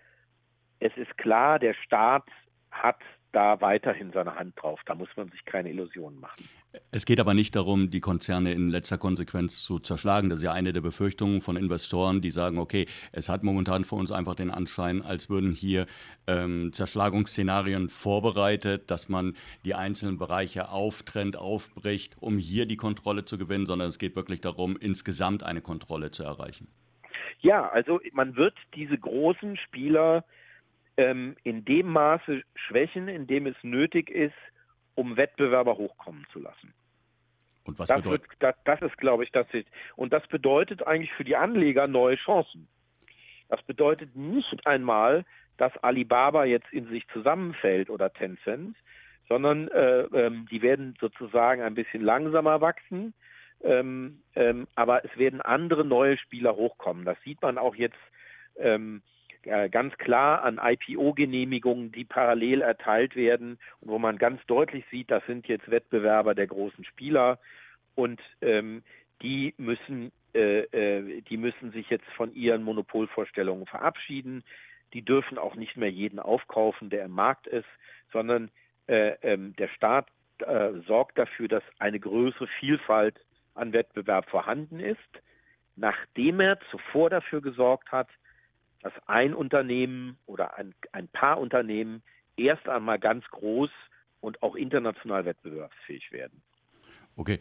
es 0.80 0.96
ist 0.96 1.16
klar, 1.18 1.58
der 1.58 1.74
Staat 1.74 2.24
hat 2.70 2.98
da 3.32 3.60
weiterhin 3.60 4.12
seine 4.12 4.34
Hand 4.34 4.54
drauf. 4.60 4.80
Da 4.86 4.94
muss 4.94 5.08
man 5.16 5.28
sich 5.30 5.44
keine 5.44 5.70
Illusionen 5.70 6.20
machen. 6.20 6.48
Es 6.90 7.06
geht 7.06 7.20
aber 7.20 7.34
nicht 7.34 7.56
darum, 7.56 7.90
die 7.90 8.00
Konzerne 8.00 8.52
in 8.52 8.68
letzter 8.68 8.98
Konsequenz 8.98 9.62
zu 9.62 9.78
zerschlagen. 9.78 10.28
Das 10.28 10.38
ist 10.38 10.44
ja 10.44 10.52
eine 10.52 10.72
der 10.72 10.80
Befürchtungen 10.80 11.40
von 11.40 11.56
Investoren, 11.56 12.20
die 12.20 12.30
sagen, 12.30 12.58
okay, 12.58 12.86
es 13.12 13.28
hat 13.28 13.42
momentan 13.42 13.84
für 13.84 13.94
uns 13.96 14.12
einfach 14.12 14.34
den 14.34 14.50
Anschein, 14.50 15.02
als 15.02 15.30
würden 15.30 15.52
hier 15.52 15.86
ähm, 16.26 16.72
Zerschlagungsszenarien 16.72 17.88
vorbereitet, 17.88 18.90
dass 18.90 19.08
man 19.08 19.34
die 19.64 19.74
einzelnen 19.74 20.18
Bereiche 20.18 20.70
auftrennt, 20.70 21.36
aufbricht, 21.36 22.16
um 22.20 22.38
hier 22.38 22.66
die 22.66 22.76
Kontrolle 22.76 23.24
zu 23.24 23.38
gewinnen, 23.38 23.66
sondern 23.66 23.88
es 23.88 23.98
geht 23.98 24.16
wirklich 24.16 24.40
darum, 24.40 24.76
insgesamt 24.76 25.42
eine 25.42 25.60
Kontrolle 25.60 26.10
zu 26.10 26.22
erreichen. 26.22 26.68
Ja, 27.40 27.68
also 27.68 28.00
man 28.12 28.36
wird 28.36 28.54
diese 28.74 28.98
großen 28.98 29.56
Spieler 29.58 30.24
ähm, 30.96 31.36
in 31.42 31.64
dem 31.64 31.88
Maße 31.88 32.42
schwächen, 32.54 33.08
in 33.08 33.26
dem 33.26 33.46
es 33.46 33.56
nötig 33.62 34.10
ist, 34.10 34.34
um 34.94 35.16
Wettbewerber 35.16 35.76
hochkommen 35.76 36.26
zu 36.32 36.40
lassen. 36.40 36.72
Und 37.64 37.78
was 37.78 37.88
das 37.88 38.02
bedeutet? 38.02 38.30
Wird, 38.30 38.42
das, 38.42 38.54
das 38.64 38.90
ist, 38.90 38.98
glaube 38.98 39.24
ich, 39.24 39.32
das 39.32 39.46
ist. 39.52 39.68
Und 39.96 40.12
das 40.12 40.26
bedeutet 40.28 40.86
eigentlich 40.86 41.12
für 41.12 41.24
die 41.24 41.36
Anleger 41.36 41.86
neue 41.86 42.16
Chancen. 42.16 42.68
Das 43.48 43.62
bedeutet 43.62 44.16
nicht 44.16 44.66
einmal, 44.66 45.24
dass 45.56 45.76
Alibaba 45.78 46.44
jetzt 46.44 46.72
in 46.72 46.88
sich 46.88 47.06
zusammenfällt 47.08 47.90
oder 47.90 48.12
Tencent, 48.12 48.76
sondern 49.28 49.68
äh, 49.68 50.02
ähm, 50.02 50.46
die 50.50 50.62
werden 50.62 50.94
sozusagen 51.00 51.62
ein 51.62 51.74
bisschen 51.74 52.02
langsamer 52.02 52.60
wachsen, 52.60 53.14
ähm, 53.62 54.22
ähm, 54.34 54.66
aber 54.74 55.04
es 55.04 55.16
werden 55.16 55.40
andere 55.40 55.84
neue 55.84 56.18
Spieler 56.18 56.56
hochkommen. 56.56 57.04
Das 57.04 57.16
sieht 57.22 57.40
man 57.42 57.58
auch 57.58 57.74
jetzt 57.74 57.98
ähm, 58.58 59.02
äh, 59.02 59.15
ganz 59.70 59.96
klar 59.98 60.42
an 60.42 60.60
IPO-Genehmigungen, 60.62 61.92
die 61.92 62.04
parallel 62.04 62.62
erteilt 62.62 63.16
werden 63.16 63.58
und 63.80 63.90
wo 63.90 63.98
man 63.98 64.18
ganz 64.18 64.44
deutlich 64.46 64.84
sieht, 64.90 65.10
das 65.10 65.24
sind 65.26 65.46
jetzt 65.46 65.70
Wettbewerber 65.70 66.34
der 66.34 66.46
großen 66.46 66.84
Spieler 66.84 67.38
und 67.94 68.20
ähm, 68.42 68.82
die 69.22 69.54
müssen 69.56 70.12
äh, 70.36 70.64
äh, 70.64 71.22
die 71.22 71.38
müssen 71.38 71.72
sich 71.72 71.88
jetzt 71.88 72.08
von 72.14 72.34
ihren 72.34 72.62
Monopolvorstellungen 72.62 73.64
verabschieden. 73.64 74.44
Die 74.92 75.02
dürfen 75.02 75.38
auch 75.38 75.54
nicht 75.54 75.78
mehr 75.78 75.90
jeden 75.90 76.18
aufkaufen, 76.18 76.90
der 76.90 77.06
im 77.06 77.12
Markt 77.12 77.46
ist, 77.46 77.68
sondern 78.12 78.50
äh, 78.86 79.14
ähm, 79.22 79.56
der 79.56 79.68
Staat 79.68 80.08
äh, 80.40 80.72
sorgt 80.86 81.18
dafür, 81.18 81.48
dass 81.48 81.62
eine 81.78 81.98
größere 81.98 82.48
Vielfalt 82.60 83.18
an 83.54 83.72
Wettbewerb 83.72 84.28
vorhanden 84.28 84.78
ist, 84.78 84.98
nachdem 85.74 86.40
er 86.40 86.60
zuvor 86.70 87.08
dafür 87.08 87.40
gesorgt 87.40 87.90
hat, 87.90 88.08
dass 88.86 88.92
ein 89.08 89.34
Unternehmen 89.34 90.16
oder 90.26 90.56
ein, 90.56 90.72
ein 90.92 91.08
paar 91.08 91.38
Unternehmen 91.38 92.04
erst 92.36 92.68
einmal 92.68 93.00
ganz 93.00 93.24
groß 93.32 93.70
und 94.20 94.40
auch 94.44 94.54
international 94.54 95.24
wettbewerbsfähig 95.24 96.12
werden. 96.12 96.40
Okay. 97.16 97.40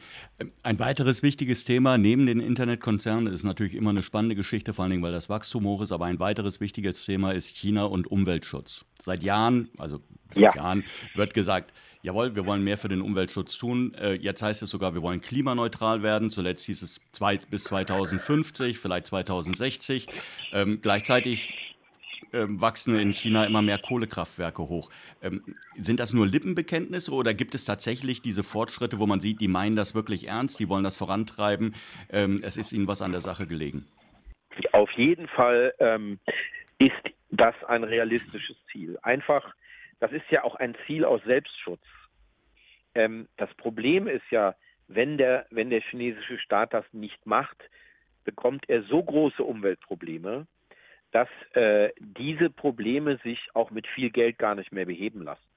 Ein 0.63 0.79
weiteres 0.79 1.21
wichtiges 1.21 1.63
Thema 1.63 1.99
neben 1.99 2.25
den 2.25 2.39
Internetkonzernen 2.39 3.31
ist 3.31 3.43
natürlich 3.43 3.75
immer 3.75 3.91
eine 3.91 4.01
spannende 4.01 4.35
Geschichte, 4.35 4.73
vor 4.73 4.83
allen 4.83 4.91
Dingen, 4.91 5.03
weil 5.03 5.11
das 5.11 5.29
Wachstum 5.29 5.65
hoch 5.65 5.83
ist, 5.83 5.91
aber 5.91 6.05
ein 6.05 6.19
weiteres 6.19 6.61
wichtiges 6.61 7.05
Thema 7.05 7.31
ist 7.31 7.55
China 7.55 7.83
und 7.83 8.07
Umweltschutz. 8.07 8.83
Seit 8.97 9.21
Jahren, 9.21 9.69
also 9.77 9.99
seit 10.29 10.37
ja. 10.45 10.55
Jahren, 10.55 10.83
wird 11.13 11.35
gesagt, 11.35 11.73
jawohl, 12.05 12.35
wir 12.35 12.45
wollen 12.45 12.63
mehr 12.63 12.77
für 12.77 12.87
den 12.87 13.01
Umweltschutz 13.01 13.57
tun. 13.57 13.93
Äh, 13.95 14.13
jetzt 14.13 14.41
heißt 14.41 14.61
es 14.61 14.69
sogar, 14.69 14.93
wir 14.93 15.01
wollen 15.01 15.21
klimaneutral 15.21 16.03
werden. 16.03 16.29
Zuletzt 16.29 16.65
hieß 16.65 16.81
es 16.83 17.01
zwei, 17.11 17.37
bis 17.37 17.63
2050, 17.65 18.77
vielleicht 18.77 19.07
2060. 19.07 20.07
Ähm, 20.53 20.79
gleichzeitig 20.81 21.75
ähm, 22.31 22.61
wachsen 22.61 22.97
in 22.99 23.11
China 23.11 23.45
immer 23.45 23.63
mehr 23.63 23.79
Kohlekraftwerke 23.79 24.61
hoch. 24.61 24.91
Ähm, 25.23 25.41
sind 25.75 25.99
das 25.99 26.13
nur 26.13 26.27
Lippenbekenntnisse 26.27 27.11
oder 27.11 27.33
gibt 27.33 27.55
es 27.55 27.65
tatsächlich 27.65 28.21
diese 28.21 28.43
Fortschritte, 28.43 28.99
wo 28.99 29.07
man 29.07 29.19
sieht, 29.19 29.41
die 29.41 29.47
meinen 29.47 29.75
das 29.75 29.95
wirklich 29.95 30.27
ernst, 30.27 30.59
die 30.59 30.69
wollen 30.69 30.83
das 30.83 30.95
vorantreiben, 30.95 31.73
ähm, 32.09 32.41
es 32.43 32.55
ist 32.55 32.71
ihnen 32.71 32.87
was 32.87 33.01
an 33.01 33.11
der 33.11 33.21
Sache 33.21 33.47
gelegen? 33.47 33.87
Auf 34.73 34.91
jeden 34.91 35.27
Fall 35.27 35.73
ähm, 35.79 36.19
ist 36.77 36.93
das 37.31 37.55
ein 37.67 37.83
realistisches 37.83 38.55
Ziel. 38.71 38.97
Einfach, 39.01 39.53
das 39.99 40.11
ist 40.11 40.29
ja 40.29 40.43
auch 40.43 40.55
ein 40.55 40.75
Ziel 40.85 41.05
aus 41.05 41.21
Selbstschutz. 41.23 41.83
Ähm, 42.93 43.27
das 43.37 43.53
Problem 43.55 44.07
ist 44.07 44.29
ja, 44.31 44.55
wenn 44.87 45.17
der, 45.17 45.47
wenn 45.49 45.69
der 45.69 45.81
chinesische 45.81 46.37
Staat 46.39 46.73
das 46.73 46.85
nicht 46.91 47.25
macht, 47.25 47.57
bekommt 48.23 48.69
er 48.69 48.83
so 48.83 49.03
große 49.03 49.43
Umweltprobleme, 49.43 50.47
dass 51.11 51.29
äh, 51.53 51.91
diese 51.99 52.49
Probleme 52.49 53.17
sich 53.23 53.39
auch 53.53 53.71
mit 53.71 53.87
viel 53.87 54.09
Geld 54.09 54.37
gar 54.37 54.55
nicht 54.55 54.71
mehr 54.71 54.85
beheben 54.85 55.23
lassen. 55.23 55.47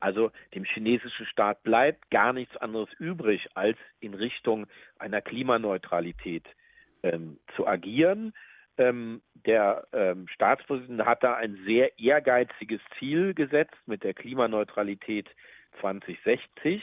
Also 0.00 0.30
dem 0.54 0.64
chinesischen 0.64 1.24
Staat 1.26 1.62
bleibt 1.62 2.10
gar 2.10 2.32
nichts 2.32 2.56
anderes 2.58 2.92
übrig, 2.98 3.48
als 3.54 3.78
in 4.00 4.12
Richtung 4.12 4.66
einer 4.98 5.22
Klimaneutralität 5.22 6.44
ähm, 7.02 7.38
zu 7.56 7.66
agieren. 7.66 8.34
Ähm, 8.76 9.22
der 9.46 9.86
ähm, 9.92 10.26
Staatspräsident 10.28 11.04
hat 11.04 11.22
da 11.22 11.34
ein 11.34 11.62
sehr 11.64 11.98
ehrgeiziges 11.98 12.80
Ziel 12.98 13.34
gesetzt 13.34 13.76
mit 13.86 14.02
der 14.02 14.14
Klimaneutralität 14.14 15.28
2060. 15.80 16.82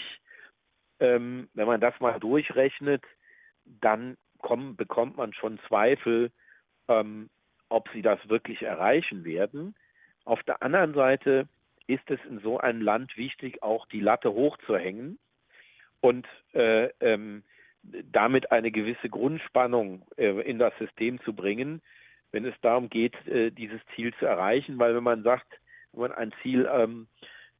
Ähm, 1.00 1.50
wenn 1.54 1.68
man 1.68 1.82
das 1.82 2.00
mal 2.00 2.20
durchrechnet, 2.20 3.04
dann 3.66 4.18
kommen, 4.38 4.76
bekommt 4.76 5.18
man 5.18 5.34
schon 5.34 5.60
Zweifel, 5.68 6.32
ähm, 6.88 7.30
ob 7.70 7.90
sie 7.90 8.02
das 8.02 8.20
wirklich 8.30 8.62
erreichen 8.62 9.24
werden. 9.26 9.76
Auf 10.24 10.44
der 10.44 10.62
anderen 10.62 10.94
Seite 10.94 11.48
ist 11.88 12.10
es 12.10 12.20
in 12.30 12.40
so 12.40 12.60
einem 12.60 12.82
Land 12.82 13.18
wichtig, 13.18 13.64
auch 13.64 13.86
die 13.88 14.00
Latte 14.00 14.32
hochzuhängen 14.32 15.20
und 16.00 16.28
äh, 16.54 16.90
ähm, 17.00 17.44
damit 17.84 18.52
eine 18.52 18.72
gewisse 18.72 19.10
Grundspannung 19.10 20.04
äh, 20.18 20.42
in 20.42 20.60
das 20.60 20.74
System 20.78 21.20
zu 21.22 21.34
bringen, 21.34 21.82
wenn 22.32 22.46
es 22.46 22.56
darum 22.62 22.90
geht, 22.90 23.16
äh, 23.28 23.52
dieses 23.52 23.82
Ziel 23.96 24.14
zu 24.20 24.26
erreichen. 24.26 24.80
Weil 24.80 24.96
wenn 24.96 25.04
man 25.04 25.24
sagt, 25.24 25.48
wenn 25.92 26.02
man 26.02 26.12
ein 26.12 26.34
Ziel 26.42 26.70
ähm, 26.72 27.08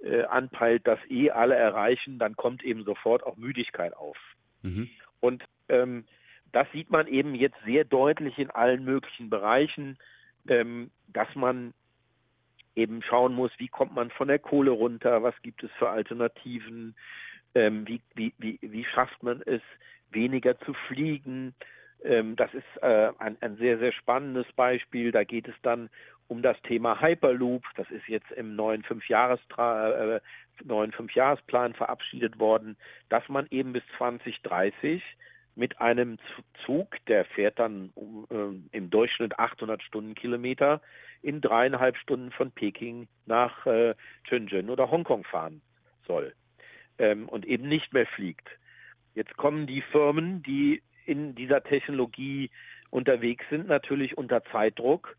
äh, 0.04 0.24
anpeilt, 0.24 0.88
das 0.88 1.00
eh 1.10 1.32
alle 1.32 1.56
erreichen, 1.56 2.20
dann 2.20 2.36
kommt 2.36 2.64
eben 2.64 2.84
sofort 2.84 3.24
auch 3.24 3.38
Müdigkeit 3.38 3.96
auf. 3.96 4.18
Mhm. 4.62 4.90
Und 5.20 5.44
ähm, 5.70 6.06
das 6.52 6.68
sieht 6.72 6.90
man 6.90 7.08
eben 7.08 7.36
jetzt 7.36 7.58
sehr 7.66 7.84
deutlich 7.86 8.38
in 8.38 8.50
allen 8.50 8.84
möglichen 8.84 9.30
Bereichen, 9.30 9.98
ähm, 10.48 10.92
dass 11.08 11.34
man 11.36 11.74
eben 12.76 13.02
schauen 13.04 13.34
muss, 13.34 13.52
wie 13.58 13.68
kommt 13.68 13.94
man 13.94 14.10
von 14.12 14.28
der 14.28 14.40
Kohle 14.40 14.72
runter, 14.72 15.24
was 15.24 15.40
gibt 15.42 15.64
es 15.64 15.72
für 15.78 15.90
Alternativen, 15.90 16.96
ähm, 17.54 17.88
wie, 17.88 18.02
wie, 18.16 18.34
wie, 18.38 18.60
wie 18.62 18.86
schafft 18.86 19.22
man 19.24 19.42
es, 19.46 19.62
weniger 20.12 20.60
zu 20.60 20.74
fliegen. 20.88 21.56
Ähm, 22.04 22.36
das 22.36 22.54
ist 22.54 22.82
äh, 22.82 23.12
ein, 23.20 23.38
ein 23.42 23.58
sehr, 23.58 23.78
sehr 23.78 23.92
spannendes 23.92 24.52
Beispiel. 24.54 25.12
Da 25.12 25.24
geht 25.24 25.48
es 25.48 25.56
dann 25.62 25.90
um 26.28 26.42
das 26.42 26.60
Thema 26.62 27.02
Hyperloop. 27.02 27.64
Das 27.76 27.90
ist 27.92 28.08
jetzt 28.08 28.32
im 28.32 28.56
neuen 28.56 28.84
Fünfjahresplan 28.84 29.92
äh, 29.92 30.20
neuen 30.64 30.92
Fünfjahresplan 30.92 31.74
verabschiedet 31.74 32.40
worden, 32.40 32.78
dass 33.10 33.28
man 33.30 33.48
eben 33.50 33.74
bis 33.74 33.84
2030 33.98 35.02
mit 35.56 35.82
einem 35.82 36.18
Zug, 36.66 36.96
der 37.08 37.26
fährt 37.26 37.60
dann 37.60 37.92
äh, 38.30 38.78
im 38.78 38.90
Durchschnitt 38.90 39.38
800 39.38 39.82
Stundenkilometer, 39.84 40.82
in 41.22 41.42
dreieinhalb 41.42 41.98
Stunden 41.98 42.32
von 42.32 42.52
Peking 42.52 43.08
nach 43.26 43.66
äh, 43.66 43.94
Shenzhen 44.24 44.70
oder 44.70 44.90
Hongkong 44.90 45.24
fahren 45.24 45.62
soll 46.08 46.34
ähm, 46.98 47.28
und 47.28 47.46
eben 47.46 47.68
nicht 47.68 47.94
mehr 47.94 48.08
fliegt. 48.08 48.48
Jetzt 49.16 49.36
kommen 49.38 49.68
die 49.68 49.82
Firmen, 49.82 50.44
die 50.44 50.82
in 51.06 51.36
dieser 51.36 51.64
Technologie 51.64 52.50
unterwegs 52.90 53.44
sind, 53.50 53.68
natürlich 53.68 54.18
unter 54.18 54.44
Zeitdruck 54.46 55.16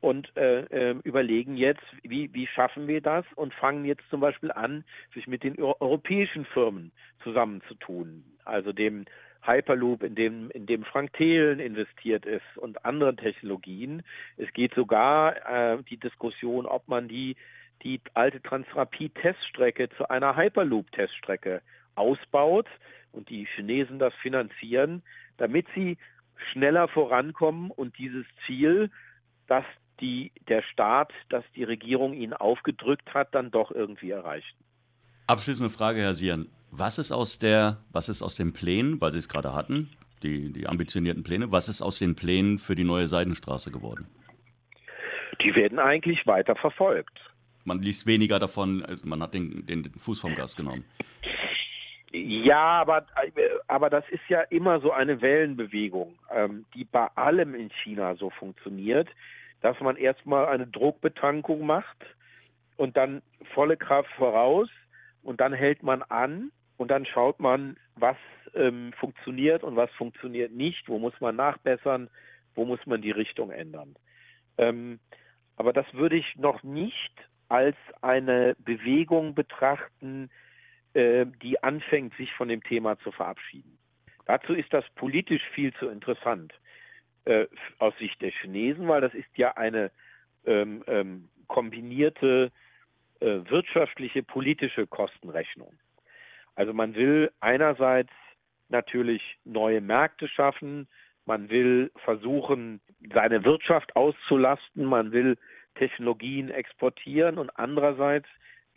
und 0.00 0.34
äh, 0.36 0.60
äh, 0.60 0.96
überlegen 1.02 1.56
jetzt, 1.56 1.82
wie, 2.02 2.32
wie 2.32 2.46
schaffen 2.46 2.86
wir 2.86 3.00
das 3.00 3.24
und 3.34 3.52
fangen 3.54 3.84
jetzt 3.84 4.08
zum 4.10 4.20
Beispiel 4.20 4.52
an, 4.52 4.84
sich 5.14 5.26
mit 5.26 5.42
den 5.42 5.60
europäischen 5.60 6.44
Firmen 6.46 6.92
zusammenzutun, 7.22 8.24
also 8.44 8.72
dem 8.72 9.06
Hyperloop, 9.42 10.02
in 10.02 10.14
dem, 10.14 10.50
in 10.50 10.66
dem 10.66 10.84
Frank 10.84 11.12
Thelen 11.14 11.58
investiert 11.58 12.26
ist 12.26 12.44
und 12.56 12.84
anderen 12.84 13.16
Technologien. 13.16 14.02
Es 14.36 14.52
geht 14.52 14.74
sogar 14.74 15.36
äh, 15.46 15.82
die 15.90 15.96
Diskussion, 15.96 16.66
ob 16.66 16.86
man 16.88 17.08
die, 17.08 17.36
die 17.82 18.00
alte 18.14 18.40
Transrapid-Teststrecke 18.42 19.88
zu 19.90 20.08
einer 20.10 20.36
Hyperloop-Teststrecke 20.36 21.62
ausbaut 21.94 22.66
und 23.12 23.28
die 23.28 23.46
Chinesen 23.54 23.98
das 23.98 24.14
finanzieren, 24.22 25.02
damit 25.36 25.66
sie 25.74 25.98
schneller 26.52 26.88
vorankommen 26.88 27.70
und 27.70 27.96
dieses 27.98 28.26
Ziel, 28.46 28.90
dass 29.46 29.64
die 30.00 30.32
der 30.48 30.62
Staat, 30.62 31.12
dass 31.28 31.44
die 31.56 31.64
Regierung 31.64 32.14
ihnen 32.14 32.32
aufgedrückt 32.32 33.12
hat, 33.14 33.34
dann 33.34 33.50
doch 33.50 33.70
irgendwie 33.70 34.10
erreichen. 34.10 34.56
Abschließende 35.26 35.70
Frage, 35.70 36.00
Herr 36.00 36.14
Sieren. 36.14 36.48
Was 36.70 36.98
ist 36.98 37.12
aus 37.12 37.38
der, 37.38 37.78
was 37.92 38.08
ist 38.08 38.22
aus 38.22 38.36
den 38.36 38.52
Plänen, 38.52 39.00
weil 39.00 39.12
Sie 39.12 39.18
es 39.18 39.28
gerade 39.28 39.54
hatten, 39.54 39.90
die, 40.22 40.52
die 40.52 40.66
ambitionierten 40.66 41.22
Pläne, 41.22 41.50
was 41.50 41.68
ist 41.68 41.82
aus 41.82 41.98
den 41.98 42.14
Plänen 42.14 42.58
für 42.58 42.74
die 42.74 42.84
neue 42.84 43.08
Seidenstraße 43.08 43.70
geworden? 43.70 44.06
Die 45.42 45.54
werden 45.54 45.78
eigentlich 45.78 46.26
weiter 46.26 46.56
verfolgt. 46.56 47.18
Man 47.64 47.80
liest 47.80 48.06
weniger 48.06 48.38
davon, 48.38 48.84
also 48.84 49.06
man 49.06 49.22
hat 49.22 49.34
den, 49.34 49.66
den, 49.66 49.82
den 49.82 49.94
Fuß 49.94 50.18
vom 50.18 50.34
Gas 50.34 50.56
genommen. 50.56 50.84
Ja, 52.10 52.80
aber, 52.80 53.06
aber 53.66 53.90
das 53.90 54.04
ist 54.08 54.26
ja 54.28 54.40
immer 54.42 54.80
so 54.80 54.92
eine 54.92 55.20
Wellenbewegung, 55.20 56.18
ähm, 56.32 56.64
die 56.74 56.84
bei 56.84 57.06
allem 57.14 57.54
in 57.54 57.70
China 57.70 58.14
so 58.14 58.30
funktioniert 58.30 59.08
dass 59.60 59.78
man 59.80 59.96
erstmal 59.96 60.46
eine 60.46 60.66
Druckbetankung 60.66 61.66
macht 61.66 61.96
und 62.76 62.96
dann 62.96 63.22
volle 63.54 63.76
Kraft 63.76 64.10
voraus 64.12 64.68
und 65.22 65.40
dann 65.40 65.52
hält 65.52 65.82
man 65.82 66.02
an 66.02 66.52
und 66.76 66.90
dann 66.90 67.04
schaut 67.06 67.40
man, 67.40 67.76
was 67.96 68.16
ähm, 68.54 68.92
funktioniert 68.98 69.64
und 69.64 69.76
was 69.76 69.90
funktioniert 69.92 70.52
nicht, 70.52 70.88
wo 70.88 70.98
muss 70.98 71.18
man 71.20 71.36
nachbessern, 71.36 72.08
wo 72.54 72.64
muss 72.64 72.84
man 72.86 73.02
die 73.02 73.10
Richtung 73.10 73.50
ändern. 73.50 73.96
Ähm, 74.58 75.00
aber 75.56 75.72
das 75.72 75.92
würde 75.92 76.16
ich 76.16 76.36
noch 76.36 76.62
nicht 76.62 77.12
als 77.48 77.76
eine 78.00 78.54
Bewegung 78.60 79.34
betrachten, 79.34 80.30
äh, 80.98 81.26
die 81.42 81.62
anfängt, 81.62 82.14
sich 82.16 82.32
von 82.32 82.48
dem 82.48 82.62
Thema 82.62 82.98
zu 82.98 83.12
verabschieden. 83.12 83.78
Dazu 84.26 84.52
ist 84.52 84.72
das 84.72 84.84
politisch 84.96 85.42
viel 85.54 85.72
zu 85.74 85.88
interessant 85.88 86.52
äh, 87.24 87.46
aus 87.78 87.96
Sicht 87.98 88.20
der 88.20 88.32
Chinesen, 88.32 88.88
weil 88.88 89.00
das 89.00 89.14
ist 89.14 89.28
ja 89.36 89.56
eine 89.56 89.92
ähm, 90.44 90.82
ähm, 90.88 91.28
kombinierte 91.46 92.50
äh, 93.20 93.26
wirtschaftliche, 93.48 94.24
politische 94.24 94.88
Kostenrechnung. 94.88 95.72
Also 96.56 96.72
man 96.74 96.96
will 96.96 97.30
einerseits 97.38 98.12
natürlich 98.68 99.22
neue 99.44 99.80
Märkte 99.80 100.26
schaffen, 100.26 100.88
man 101.26 101.48
will 101.48 101.92
versuchen, 102.04 102.80
seine 103.14 103.44
Wirtschaft 103.44 103.94
auszulasten, 103.94 104.84
man 104.84 105.12
will 105.12 105.38
Technologien 105.76 106.50
exportieren 106.50 107.38
und 107.38 107.50
andererseits 107.50 108.26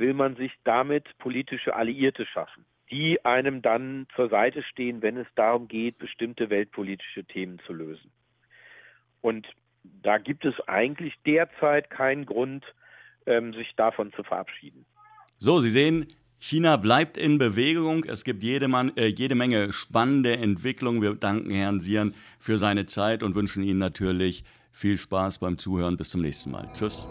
will 0.02 0.14
man 0.14 0.36
sich 0.36 0.52
damit 0.66 1.18
politische 1.20 1.76
Alliierte 1.76 2.26
schaffen, 2.26 2.66
die 2.90 3.24
einem 3.24 3.62
dann 3.62 4.08
zur 4.16 4.28
Seite 4.28 4.64
stehen, 4.64 5.02
wenn 5.02 5.16
es 5.16 5.28
darum 5.36 5.70
geht, 5.70 5.98
bestimmte 5.98 6.50
weltpolitische 6.50 7.24
Themen 7.24 7.60
zu 7.66 7.72
lösen. 7.72 8.12
Und 9.22 9.48
da 9.84 10.18
gibt 10.18 10.44
es 10.44 10.56
eigentlich 10.68 11.14
derzeit 11.26 11.90
keinen 11.90 12.26
Grund, 12.26 12.66
ähm, 13.26 13.54
sich 13.54 13.74
davon 13.78 14.12
zu 14.14 14.24
verabschieden. 14.24 14.86
So, 15.38 15.60
Sie 15.60 15.70
sehen, 15.70 16.08
China 16.40 16.78
bleibt 16.78 17.18
in 17.18 17.38
Bewegung. 17.38 18.04
Es 18.06 18.24
gibt 18.24 18.44
jede, 18.44 18.68
Man 18.68 18.96
äh, 18.98 19.08
jede 19.08 19.36
Menge 19.36 19.72
spannende 19.72 20.38
Entwicklungen. 20.38 21.02
Wir 21.02 21.14
danken 21.14 21.52
Herrn 21.52 21.80
Sieren 21.80 22.14
für 22.40 22.58
seine 22.58 22.88
Zeit 22.88 23.22
und 23.22 23.36
wünschen 23.36 23.64
Ihnen 23.64 23.80
natürlich 23.80 24.44
viel 24.72 24.98
Spaß 24.98 25.40
beim 25.40 25.58
Zuhören. 25.60 25.98
Bis 25.98 26.10
zum 26.10 26.22
nächsten 26.22 26.52
Mal. 26.52 26.68
Tschüss. 26.74 27.08